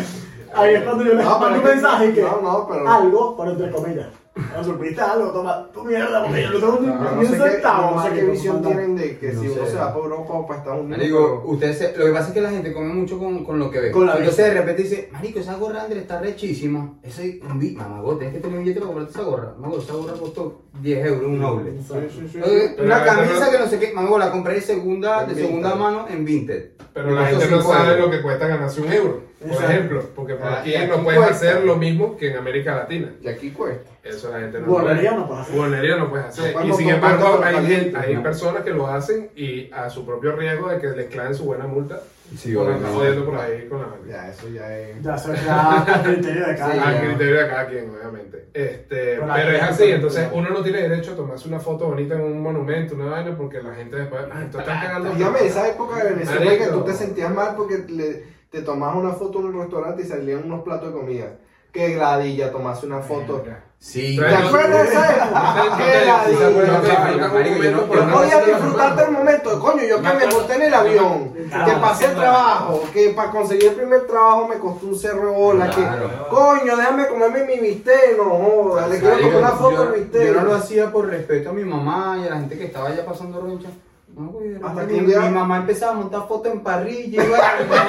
[0.55, 2.21] Ahí es cuando yo les mando un mensaje que...
[2.21, 2.89] No, no, pero.
[2.89, 4.07] Algo, pero entre comillas.
[4.35, 5.29] ¿No supiste algo?
[5.31, 7.95] Toma tu mierda, porque yo no tengo ni No, un qué, centavo.
[7.95, 10.47] no sé qué visión tienen de que No si uno se va para Europa o
[10.47, 10.99] para Estados Unidos.
[11.03, 13.69] Pero- ustedes se- lo que pasa es que la gente come mucho con, con lo
[13.69, 13.91] que ve.
[13.91, 14.53] Con la Entonces vista.
[14.53, 16.93] de repente dice, Marico, esa gorra André está rechísima.
[17.03, 19.53] Ese mamago, tienes que tener un billete para comprarte esa gorra.
[19.59, 21.71] Mamago, esa gorra costó 10 euros, un noble.
[21.71, 22.39] Sí, sí, sí.
[22.43, 25.75] Oye, Pero Una camisa que no sé qué, mamago, la compré de segunda, de segunda
[25.75, 26.71] mano en Vinted.
[26.91, 29.71] Pero la gente no sabe lo que cuesta ganarse un euro, por Exacto.
[29.73, 30.03] ejemplo.
[30.15, 31.35] Porque por Ah, aquí no puedes cuesta.
[31.49, 33.13] hacer lo mismo que en América Latina.
[33.21, 33.91] Y aquí cuesta.
[34.03, 35.21] Eso la gente no Guardería puede.
[35.21, 35.55] no puedes hacer.
[35.55, 36.55] Guardería no puedes hacer.
[36.65, 38.23] Y sin embargo, hay, gente- hay ¿no?
[38.23, 41.67] personas que lo hacen y a su propio riesgo de que les claven su buena
[41.67, 42.01] multa
[42.37, 44.07] Sí, por andar jodiendo por ahí con la vaina.
[44.09, 45.01] Ya, eso ya es.
[45.03, 47.01] Ya se ya a criterio de cada Sí, Al ya.
[47.01, 48.45] criterio de cada quien, obviamente.
[48.53, 52.21] Este, pero es así, entonces uno no tiene derecho a tomarse una foto bonita en
[52.21, 55.11] un monumento, una vaina, porque la gente después, ay, tú estás cagando.
[55.11, 58.23] Dígame, esa época de Venezuela que tú te sentías mal porque le-
[58.53, 61.25] te tomabas una foto en un restaurante y salían unos platos de comida.
[61.71, 63.43] Qué gladilla tomarse una foto.
[63.79, 64.15] Sí.
[64.15, 65.77] ¿Te ¿Te acuerdas de esa?
[65.77, 67.69] Qué ladilla.
[67.71, 72.05] No podía disfrutarte el momento, coño, yo que me monté en el avión, que pasé
[72.05, 75.83] el trabajo, que para conseguir el primer trabajo me costó un cerro de bola, que
[76.29, 80.27] coño, déjame comerme mi bistec, no joda, le quiero tomar una foto al bistec.
[80.27, 82.89] yo no lo hacía por respeto a mi mamá y a la gente que estaba
[82.89, 83.69] allá pasando roncha.
[84.15, 87.27] No, güey, Hasta que mi, día- mi mamá empezaba a montar fotos en parrilla y
[87.27, 87.33] no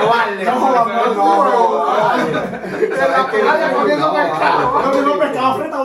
[0.08, 0.44] vale.
[0.44, 2.32] No, no, no, no, no, vale.
[2.32, 4.72] la playa comiendo No, pescado.
[4.72, 4.86] vale.
[4.96, 5.80] Yo mismo pescado frente a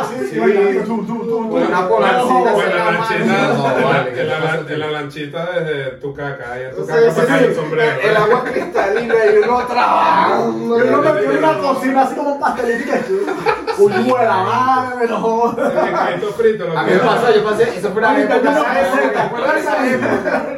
[0.00, 0.14] así.
[0.30, 0.80] Sí.
[0.84, 1.38] tú, tú, tú.
[1.38, 2.56] Una en la No, lanchita, no,
[3.88, 7.14] vale, en la, ¿qué pasa, en la lanchita desde tu caca, y en tu caca
[7.14, 8.00] para el sombrero.
[8.02, 10.78] El, el agua cristalina y uno trabajando.
[10.78, 14.36] Yo no me quiero una cocina así como un pastelito que un huevo de la
[14.42, 15.50] madre, no.
[15.50, 18.38] Esto frito, lo A mí me pasó, yo pasé, eso fue una época.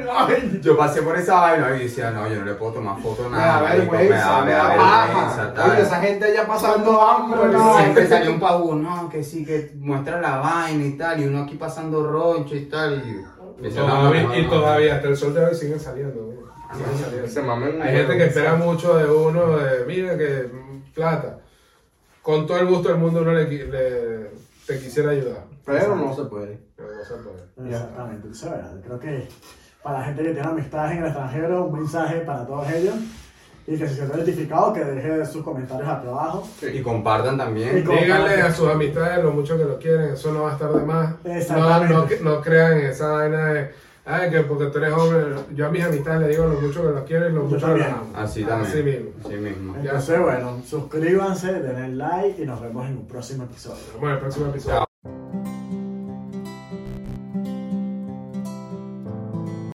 [0.04, 3.28] lo Yo pasé por esa vaina y decía, no, yo no le puedo tomar foto
[3.28, 3.46] Me nada.
[3.54, 5.54] da marico, vergüenza, me da vergüenza.
[5.72, 7.40] Oye, esa gente allá pasando hambre.
[7.52, 7.78] no.
[7.78, 11.42] Siempre salió un pavo, no, que sí, que muestra la vaina y tal, y uno
[11.42, 13.24] aquí pasando roncho y tal, y...
[14.48, 16.22] Todavía, hasta el sol de hoy siguen saliendo.
[16.24, 16.38] güey.
[16.72, 17.28] Siguen saliendo.
[17.28, 20.50] Se mamen Hay gente que espera mucho de uno, de mira que
[20.94, 21.38] plata.
[22.30, 24.30] Con todo el gusto del mundo uno le, le-
[24.66, 25.44] te quisiera ayudar.
[25.64, 26.58] Pero no se puede.
[26.76, 27.68] Pero no se puede.
[27.70, 28.80] Exactamente, eso es verdad.
[28.84, 29.28] Creo que
[29.82, 32.94] para la gente que tiene amistades en el extranjero, un mensaje para todos ellos.
[33.66, 36.48] Y que si se siente identificado, que deje sus comentarios aquí abajo.
[36.72, 37.78] Y compartan también.
[37.78, 40.72] Y Díganle a sus amistades lo mucho que lo quieren, eso no va a estar
[40.72, 41.14] de más.
[41.24, 41.94] No, Exactamente.
[41.94, 43.70] no, que- no crean en esa vaina de,
[44.04, 46.88] ay, que porque tú eres hombre, yo a mis amistades les digo lo mucho que
[46.88, 48.12] los quiero y lo mucho que los amo.
[48.14, 48.70] Así también.
[48.70, 49.10] Así mismo.
[49.24, 49.74] Así mismo.
[49.76, 49.80] Ya.
[49.80, 53.80] Entonces, bueno, suscríbanse, denle like y nos vemos en un próximo episodio.
[53.92, 54.89] Nos vemos en el próximo episodio.